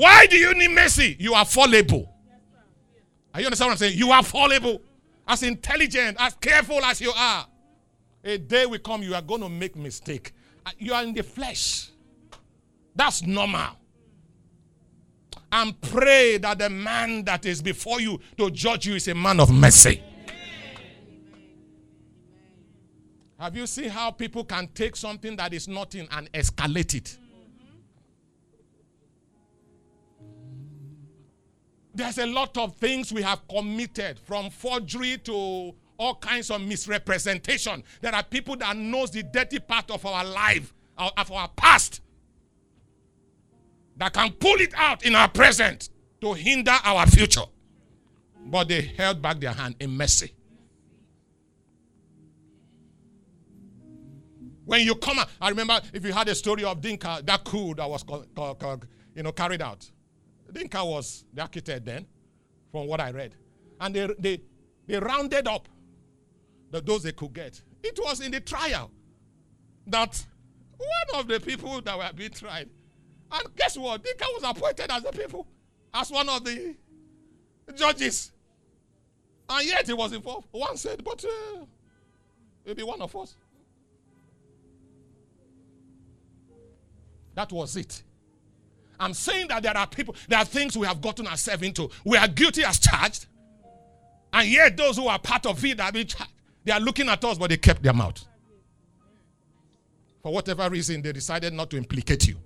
Why 0.00 0.24
do 0.24 0.38
you 0.38 0.54
need 0.54 0.70
mercy? 0.70 1.14
You 1.18 1.34
are 1.34 1.44
fallible. 1.44 2.10
Are 3.34 3.40
you 3.40 3.46
understand 3.46 3.68
what 3.68 3.72
I'm 3.72 3.76
saying? 3.76 3.98
You 3.98 4.12
are 4.12 4.22
fallible. 4.22 4.80
As 5.28 5.42
intelligent, 5.42 6.16
as 6.18 6.32
careful 6.36 6.82
as 6.82 7.02
you 7.02 7.12
are. 7.14 7.46
A 8.24 8.38
day 8.38 8.64
will 8.64 8.78
come, 8.78 9.02
you 9.02 9.14
are 9.14 9.20
going 9.20 9.42
to 9.42 9.50
make 9.50 9.76
mistake. 9.76 10.32
Uh, 10.64 10.70
You 10.78 10.94
are 10.94 11.02
in 11.02 11.12
the 11.12 11.22
flesh. 11.22 11.90
That's 12.96 13.26
normal. 13.26 13.76
And 15.52 15.78
pray 15.82 16.38
that 16.38 16.58
the 16.58 16.70
man 16.70 17.22
that 17.24 17.44
is 17.44 17.60
before 17.60 18.00
you 18.00 18.18
to 18.38 18.50
judge 18.50 18.86
you 18.86 18.94
is 18.94 19.06
a 19.06 19.14
man 19.14 19.38
of 19.38 19.52
mercy. 19.52 20.02
Have 23.38 23.54
you 23.54 23.66
seen 23.66 23.90
how 23.90 24.12
people 24.12 24.44
can 24.44 24.66
take 24.68 24.96
something 24.96 25.36
that 25.36 25.52
is 25.52 25.68
nothing 25.68 26.08
and 26.10 26.32
escalate 26.32 26.94
it? 26.94 27.18
There's 32.00 32.16
a 32.16 32.24
lot 32.24 32.56
of 32.56 32.76
things 32.76 33.12
we 33.12 33.20
have 33.20 33.46
committed 33.46 34.18
from 34.20 34.48
forgery 34.48 35.18
to 35.18 35.74
all 35.98 36.14
kinds 36.14 36.50
of 36.50 36.62
misrepresentation. 36.62 37.84
There 38.00 38.14
are 38.14 38.22
people 38.22 38.56
that 38.56 38.74
knows 38.74 39.10
the 39.10 39.22
dirty 39.22 39.58
part 39.58 39.90
of 39.90 40.06
our 40.06 40.24
life, 40.24 40.72
of 40.96 41.30
our 41.30 41.48
past, 41.48 42.00
that 43.98 44.14
can 44.14 44.32
pull 44.32 44.58
it 44.62 44.72
out 44.76 45.04
in 45.04 45.14
our 45.14 45.28
present 45.28 45.90
to 46.22 46.32
hinder 46.32 46.74
our 46.84 47.06
future. 47.06 47.44
But 48.46 48.68
they 48.68 48.80
held 48.80 49.20
back 49.20 49.38
their 49.38 49.52
hand 49.52 49.74
in 49.78 49.90
mercy. 49.90 50.32
When 54.64 54.86
you 54.86 54.94
come 54.94 55.18
out, 55.18 55.28
I 55.38 55.50
remember 55.50 55.78
if 55.92 56.02
you 56.06 56.14
had 56.14 56.30
a 56.30 56.34
story 56.34 56.64
of 56.64 56.80
Dimka, 56.80 57.26
that 57.26 57.44
coup 57.44 57.74
that 57.74 57.90
was 57.90 58.06
you 59.14 59.22
know, 59.22 59.32
carried 59.32 59.60
out. 59.60 59.90
Dimka 60.52 60.86
was 60.86 61.24
the 61.32 61.42
architect 61.42 61.84
then, 61.84 62.06
from 62.70 62.86
what 62.86 63.00
I 63.00 63.10
read. 63.10 63.34
And 63.80 63.94
they, 63.94 64.08
they, 64.18 64.40
they 64.86 64.98
rounded 64.98 65.46
up 65.48 65.68
the, 66.70 66.80
those 66.80 67.02
they 67.02 67.12
could 67.12 67.32
get. 67.32 67.60
It 67.82 67.98
was 68.02 68.20
in 68.20 68.32
the 68.32 68.40
trial 68.40 68.90
that 69.86 70.26
one 70.76 71.20
of 71.20 71.28
the 71.28 71.40
people 71.40 71.80
that 71.80 71.96
were 71.96 72.10
being 72.14 72.30
tried, 72.30 72.68
and 73.32 73.56
guess 73.56 73.76
what? 73.76 74.02
Dimka 74.02 74.26
was 74.34 74.42
appointed 74.44 74.90
as 74.90 75.02
the 75.02 75.12
people, 75.12 75.46
as 75.94 76.10
one 76.10 76.28
of 76.28 76.44
the 76.44 76.74
judges. 77.74 78.32
And 79.48 79.66
yet 79.66 79.86
he 79.86 79.92
was 79.92 80.12
involved. 80.12 80.46
One 80.52 80.76
said, 80.76 81.02
but 81.02 81.24
uh, 81.24 82.74
be 82.74 82.82
one 82.82 83.00
of 83.00 83.14
us. 83.16 83.36
That 87.34 87.50
was 87.52 87.76
it. 87.76 88.02
I'm 89.00 89.14
saying 89.14 89.48
that 89.48 89.62
there 89.62 89.76
are 89.76 89.86
people, 89.86 90.14
there 90.28 90.38
are 90.38 90.44
things 90.44 90.76
we 90.76 90.86
have 90.86 91.00
gotten 91.00 91.26
ourselves 91.26 91.62
into. 91.62 91.88
We 92.04 92.18
are 92.18 92.28
guilty 92.28 92.62
as 92.62 92.78
charged. 92.78 93.26
And 94.32 94.46
yet 94.48 94.76
those 94.76 94.98
who 94.98 95.08
are 95.08 95.18
part 95.18 95.46
of 95.46 95.64
it 95.64 95.80
are 95.80 95.90
being 95.90 96.06
charged. 96.06 96.30
They 96.64 96.72
are 96.72 96.80
looking 96.80 97.08
at 97.08 97.24
us, 97.24 97.38
but 97.38 97.48
they 97.48 97.56
kept 97.56 97.82
their 97.82 97.94
mouth. 97.94 98.22
For 100.22 100.32
whatever 100.32 100.68
reason, 100.68 101.00
they 101.00 101.12
decided 101.12 101.54
not 101.54 101.70
to 101.70 101.78
implicate 101.78 102.28
you. 102.28 102.36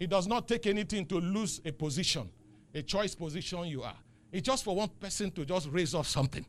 It 0.00 0.08
does 0.08 0.26
not 0.26 0.48
take 0.48 0.66
anything 0.66 1.04
to 1.06 1.20
lose 1.20 1.60
a 1.66 1.72
position, 1.72 2.30
a 2.74 2.82
choice 2.82 3.14
position 3.14 3.66
you 3.66 3.82
are. 3.82 3.96
It's 4.32 4.46
just 4.46 4.64
for 4.64 4.74
one 4.74 4.88
person 4.88 5.30
to 5.32 5.44
just 5.44 5.68
raise 5.70 5.94
up 5.94 6.06
something. 6.06 6.44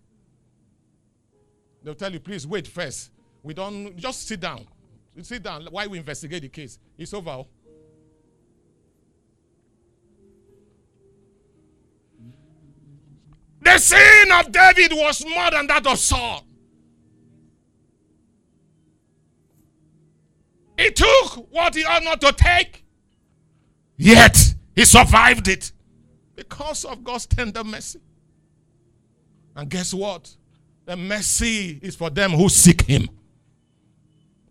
They'll 1.83 1.93
tell 1.93 2.11
you, 2.11 2.21
please 2.21 2.47
wait 2.47 2.67
first. 2.67 3.11
We 3.45 3.53
don't 3.53 3.95
just 3.95 4.27
sit 4.27 4.39
down. 4.39 4.65
Sit 5.21 5.43
down 5.43 5.67
while 5.69 5.87
we 5.87 5.99
investigate 5.99 6.41
the 6.41 6.49
case. 6.49 6.79
It's 6.97 7.13
over. 7.13 7.29
oh. 7.29 7.47
The 13.61 13.77
sin 13.77 14.31
of 14.31 14.51
David 14.51 14.93
was 14.93 15.23
more 15.23 15.51
than 15.51 15.67
that 15.67 15.85
of 15.85 15.99
Saul. 15.99 16.43
He 20.77 20.89
took 20.89 21.47
what 21.51 21.75
he 21.75 21.85
ought 21.85 22.03
not 22.03 22.21
to 22.21 22.33
take, 22.33 22.83
yet 23.95 24.55
he 24.75 24.85
survived 24.85 25.47
it 25.47 25.71
because 26.35 26.83
of 26.83 27.03
God's 27.03 27.27
tender 27.27 27.63
mercy. 27.63 28.01
And 29.55 29.69
guess 29.69 29.93
what? 29.93 30.35
The 30.85 30.97
mercy 30.97 31.79
is 31.81 31.95
for 31.95 32.09
them 32.09 32.31
who 32.31 32.49
seek 32.49 32.81
him. 32.81 33.07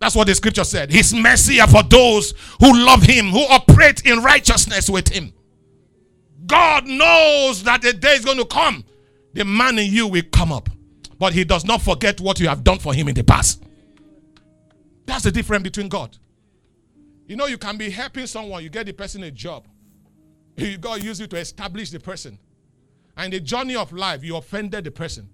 That's 0.05 0.15
what 0.15 0.27
the 0.27 0.35
scripture 0.35 0.65
said. 0.65 0.93
His 0.93 1.15
mercy 1.15 1.63
are 1.63 1.67
for 1.67 1.83
those 1.83 2.35
who 2.61 2.85
love 2.85 3.03
him, 3.03 3.31
who 3.31 3.41
operate 3.49 4.05
in 4.05 4.23
righteousness 4.23 4.91
with 4.91 5.09
him. 5.09 5.33
God 6.45 6.87
knows 6.87 7.63
that 7.63 7.81
the 7.81 7.95
day 7.95 8.13
is 8.13 8.23
going 8.23 8.37
to 8.37 8.45
come. 8.45 8.85
The 9.33 9.47
man 9.47 9.79
in 9.79 9.91
you 9.91 10.07
will 10.07 10.25
come 10.31 10.53
up. 10.53 10.69
But 11.19 11.33
he 11.33 11.43
does 11.45 11.65
not 11.65 11.81
forget 11.81 12.21
what 12.21 12.39
you 12.39 12.49
have 12.49 12.63
done 12.63 12.81
for 12.81 12.93
him 12.93 13.09
in 13.09 13.15
the 13.15 13.25
past. 13.25 13.65
That's 15.07 15.25
the 15.25 15.33
difference 15.33 15.63
between 15.63 15.89
God. 15.89 16.19
You 17.27 17.37
know, 17.37 17.47
you 17.47 17.57
can 17.57 17.79
be 17.79 17.89
helping 17.89 18.27
someone, 18.27 18.63
you 18.63 18.69
get 18.69 18.85
the 18.85 18.93
person 18.93 19.23
a 19.23 19.31
job. 19.31 19.67
God 20.83 21.03
use 21.03 21.19
you 21.19 21.29
to 21.29 21.37
establish 21.37 21.89
the 21.91 21.99
person. 21.99 22.39
And 23.17 23.33
the 23.33 23.41
journey 23.41 23.75
of 23.75 23.91
life, 23.91 24.23
you 24.23 24.37
offended 24.37 24.85
the 24.85 24.91
person. 24.91 25.31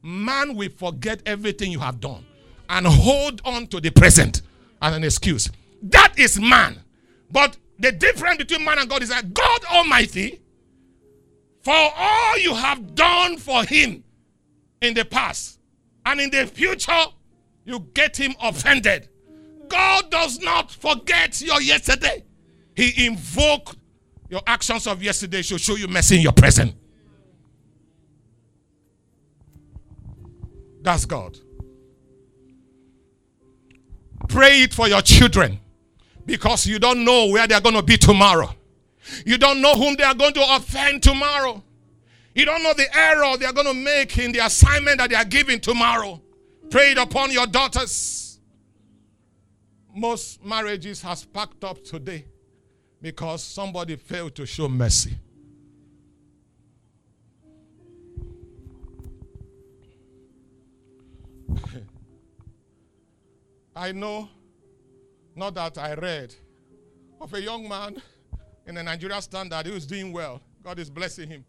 Man 0.00 0.54
will 0.54 0.70
forget 0.70 1.22
everything 1.26 1.72
you 1.72 1.80
have 1.80 1.98
done 1.98 2.24
and 2.72 2.86
hold 2.86 3.42
on 3.44 3.66
to 3.66 3.80
the 3.80 3.90
present 3.90 4.40
as 4.80 4.96
an 4.96 5.04
excuse. 5.04 5.50
That 5.82 6.14
is 6.18 6.40
man. 6.40 6.80
But 7.30 7.56
the 7.78 7.92
difference 7.92 8.38
between 8.38 8.64
man 8.64 8.78
and 8.78 8.88
God 8.88 9.02
is 9.02 9.10
that 9.10 9.34
God 9.34 9.64
Almighty, 9.70 10.40
for 11.60 11.74
all 11.74 12.38
you 12.38 12.54
have 12.54 12.94
done 12.94 13.36
for 13.36 13.62
him 13.64 14.02
in 14.80 14.94
the 14.94 15.04
past 15.04 15.60
and 16.06 16.18
in 16.18 16.30
the 16.30 16.46
future, 16.46 17.04
you 17.64 17.86
get 17.92 18.16
him 18.16 18.34
offended. 18.42 19.08
God 19.68 20.10
does 20.10 20.40
not 20.40 20.70
forget 20.70 21.40
your 21.42 21.60
yesterday. 21.60 22.24
He 22.74 23.06
invoked 23.06 23.76
your 24.30 24.40
actions 24.46 24.86
of 24.86 25.02
yesterday 25.02 25.42
to 25.42 25.58
show 25.58 25.76
you 25.76 25.88
mercy 25.88 26.16
in 26.16 26.22
your 26.22 26.32
present. 26.32 26.74
That's 30.80 31.04
God. 31.04 31.38
Pray 34.28 34.62
it 34.62 34.72
for 34.74 34.88
your 34.88 35.02
children 35.02 35.58
because 36.24 36.66
you 36.66 36.78
don't 36.78 37.04
know 37.04 37.26
where 37.26 37.46
they're 37.46 37.60
going 37.60 37.74
to 37.74 37.82
be 37.82 37.96
tomorrow. 37.96 38.54
You 39.26 39.36
don't 39.36 39.60
know 39.60 39.74
whom 39.74 39.96
they 39.96 40.04
are 40.04 40.14
going 40.14 40.34
to 40.34 40.56
offend 40.56 41.02
tomorrow. 41.02 41.62
You 42.34 42.44
don't 42.44 42.62
know 42.62 42.72
the 42.74 42.86
error 42.96 43.36
they 43.36 43.44
are 43.44 43.52
going 43.52 43.66
to 43.66 43.74
make 43.74 44.16
in 44.18 44.32
the 44.32 44.38
assignment 44.38 44.98
that 44.98 45.10
they 45.10 45.16
are 45.16 45.24
giving 45.24 45.60
tomorrow. 45.60 46.20
Pray 46.70 46.92
it 46.92 46.98
upon 46.98 47.30
your 47.30 47.46
daughters. 47.46 48.38
Most 49.94 50.42
marriages 50.44 51.02
has 51.02 51.24
packed 51.24 51.64
up 51.64 51.84
today 51.84 52.24
because 53.02 53.42
somebody 53.42 53.96
failed 53.96 54.34
to 54.36 54.46
show 54.46 54.68
mercy. 54.68 55.18
I 63.74 63.92
know, 63.92 64.28
not 65.34 65.54
that 65.54 65.78
I 65.78 65.94
read, 65.94 66.34
of 67.20 67.32
a 67.34 67.40
young 67.40 67.68
man 67.68 68.00
in 68.66 68.76
a 68.76 68.82
Nigeria 68.82 69.20
standard 69.22 69.66
who 69.66 69.72
is 69.72 69.86
doing 69.86 70.12
well. 70.12 70.40
God 70.62 70.78
is 70.78 70.90
blessing 70.90 71.28
him. 71.28 71.44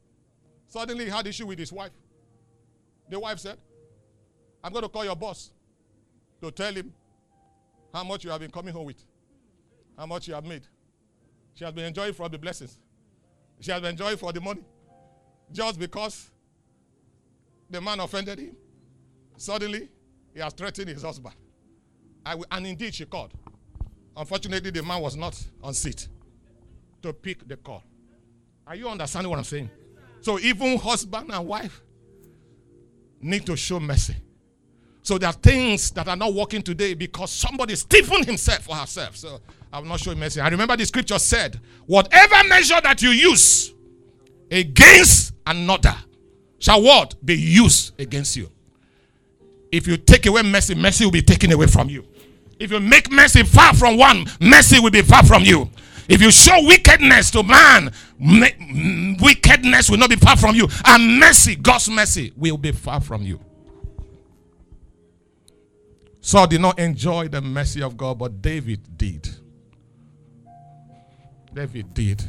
Suddenly 0.68 1.06
he 1.06 1.12
had 1.12 1.28
issue 1.28 1.46
with 1.46 1.60
his 1.60 1.72
wife. 1.72 1.92
The 3.10 3.20
wife 3.20 3.40
said, 3.40 3.58
I'm 4.64 4.72
going 4.72 4.84
to 4.84 4.90
call 4.90 5.04
your 5.04 5.16
boss 5.16 5.52
to 6.42 6.50
tell 6.52 6.74
him 6.74 6.94
how 7.94 8.04
much 8.04 8.24
you 8.24 8.32
have 8.32 8.40
been 8.40 8.52
coming 8.52 8.74
home 8.74 8.86
with, 8.86 9.04
how 9.98 10.06
much 10.06 10.28
you 10.28 10.34
have 10.34 10.46
made. 10.46 10.64
She 11.54 11.66
has 11.66 11.74
been 11.74 11.86
enjoying 11.86 12.14
from 12.14 12.32
the 12.32 12.38
blessings. 12.38 12.80
She 13.60 13.72
has 13.72 13.82
been 13.82 13.92
enjoying 13.92 14.18
for 14.18 14.32
the 14.32 14.42
money. 14.42 14.64
Just 15.52 15.78
because 15.80 16.32
the 17.70 17.80
man 17.80 18.00
offended 18.00 18.40
him. 18.40 18.56
Suddenly, 19.38 19.90
he 20.34 20.40
has 20.40 20.54
threatened 20.54 20.90
his 20.90 21.04
husband. 21.04 21.36
Will, 22.26 22.46
and 22.52 22.68
indeed, 22.68 22.96
she 22.96 23.06
called. 23.06 23.32
Unfortunately, 24.16 24.70
the 24.70 24.84
man 24.84 25.02
was 25.02 25.16
not 25.16 25.42
on 25.62 25.74
seat 25.74 26.08
to 27.02 27.14
pick 27.14 27.48
the 27.48 27.58
call. 27.58 27.84
Are 28.66 28.76
you 28.76 28.88
understanding 28.88 29.30
what 29.30 29.38
I'm 29.38 29.44
saying? 29.44 29.70
So 30.22 30.40
even 30.40 30.78
husband 30.78 31.32
and 31.32 31.46
wife 31.46 31.82
need 33.22 33.46
to 33.46 33.58
show 33.58 33.80
mercy. 33.80 34.16
So 35.02 35.18
there 35.18 35.30
are 35.30 35.34
things 35.34 35.92
that 35.92 36.08
are 36.08 36.16
not 36.16 36.34
working 36.34 36.62
today 36.62 36.94
because 36.94 37.30
somebody 37.32 37.76
stiffened 37.76 38.26
himself 38.26 38.70
or 38.70 38.76
herself. 38.76 39.18
So 39.18 39.42
I 39.72 39.80
will 39.80 39.88
not 39.88 40.00
show 40.00 40.12
you 40.12 40.18
mercy. 40.18 40.40
I 40.40 40.48
remember 40.48 40.78
the 40.78 40.86
scripture 40.86 41.20
said, 41.20 41.60
whatever 41.86 42.48
measure 42.48 42.80
that 42.82 43.02
you 43.02 43.10
use 43.10 43.74
against 44.50 45.34
another 45.46 45.96
shall 46.60 46.82
what? 46.82 47.16
Be 47.26 47.36
used 47.36 48.00
against 48.00 48.38
you. 48.38 48.50
If 49.74 49.88
you 49.88 49.98
take 49.98 50.26
away 50.26 50.44
mercy, 50.44 50.76
mercy 50.76 51.04
will 51.04 51.12
be 51.12 51.22
taken 51.22 51.52
away 51.52 51.68
from 51.68 51.90
you. 51.90 52.08
If 52.60 52.72
you 52.72 52.80
make 52.80 53.12
mercy 53.12 53.44
far 53.44 53.74
from 53.74 53.98
one, 53.98 54.26
mercy 54.40 54.80
will 54.80 54.92
be 54.92 55.02
far 55.02 55.24
from 55.24 55.44
you. 55.44 55.70
If 56.08 56.22
you 56.22 56.32
show 56.32 56.66
wickedness 56.66 57.32
to 57.32 57.44
man, 57.44 57.92
wickedness 59.20 59.90
will 59.90 59.98
not 59.98 60.10
be 60.10 60.16
far 60.16 60.36
from 60.36 60.56
you. 60.56 60.68
And 60.86 61.20
mercy, 61.20 61.56
God's 61.56 61.90
mercy, 61.90 62.34
will 62.36 62.58
be 62.58 62.72
far 62.72 63.00
from 63.00 63.24
you. 63.24 63.40
Saul 66.22 66.48
did 66.48 66.62
not 66.62 66.80
enjoy 66.80 67.28
the 67.28 67.42
mercy 67.42 67.82
of 67.82 67.98
God, 67.98 68.20
but 68.20 68.42
David 68.42 68.98
did. 68.98 69.30
David 71.54 71.94
did. 71.94 72.24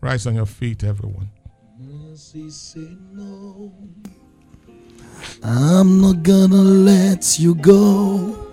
Rise 0.00 0.26
on 0.26 0.34
your 0.34 0.46
feet, 0.46 0.84
everyone. 0.84 1.30
Mercy 1.78 2.50
said 2.50 2.96
no. 3.12 3.72
I'm 5.42 6.00
not 6.00 6.22
gonna 6.22 6.62
let 6.62 7.38
you 7.38 7.54
go. 7.54 8.49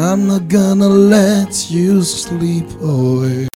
I'm 0.00 0.28
not 0.28 0.46
gonna 0.46 0.88
let 0.88 1.72
you 1.72 2.04
sleep 2.04 2.70
away. 2.80 3.48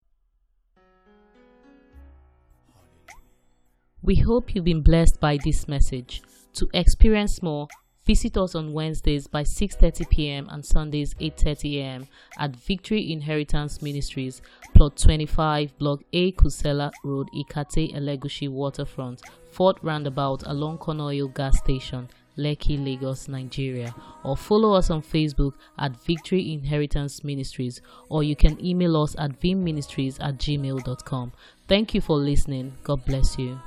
We 4.02 4.16
hope 4.16 4.52
you've 4.52 4.64
been 4.64 4.82
blessed 4.82 5.20
by 5.20 5.38
this 5.44 5.68
message. 5.68 6.20
To 6.54 6.68
experience 6.74 7.40
more, 7.44 7.68
Visit 8.04 8.36
us 8.36 8.56
on 8.56 8.72
Wednesdays 8.72 9.28
by 9.28 9.44
6:30 9.44 10.10
p.m. 10.10 10.48
and 10.50 10.66
Sundays 10.66 11.14
8:30 11.20 11.76
a.m. 11.78 12.08
at 12.36 12.56
Victory 12.56 13.12
Inheritance 13.12 13.80
Ministries, 13.80 14.42
plot 14.74 14.96
25, 14.96 15.78
block 15.78 16.00
A, 16.12 16.32
Kusenla 16.32 16.90
Road, 17.04 17.28
Ikate, 17.32 17.94
Elegushi 17.94 18.48
Waterfront, 18.48 19.22
Fourth 19.52 19.76
Roundabout 19.82 20.42
along 20.46 20.78
Konoyo 20.78 21.32
Gas 21.32 21.56
Station, 21.58 22.08
Lekki, 22.38 22.82
Lagos, 22.82 23.28
Nigeria. 23.28 23.94
Or 24.24 24.36
follow 24.36 24.72
us 24.74 24.90
on 24.90 25.02
Facebook 25.02 25.54
at 25.78 25.96
Victory 26.04 26.52
Inheritance 26.52 27.24
Ministries, 27.24 27.80
or 28.08 28.22
you 28.22 28.36
can 28.36 28.62
email 28.64 28.96
us 28.96 29.14
at 29.18 29.40
vimministries 29.40 30.18
at 30.20 30.38
gmail.com. 30.38 31.32
Thank 31.68 31.94
you 31.94 32.00
for 32.00 32.16
listening. 32.16 32.74
God 32.84 33.04
bless 33.04 33.38
you. 33.38 33.58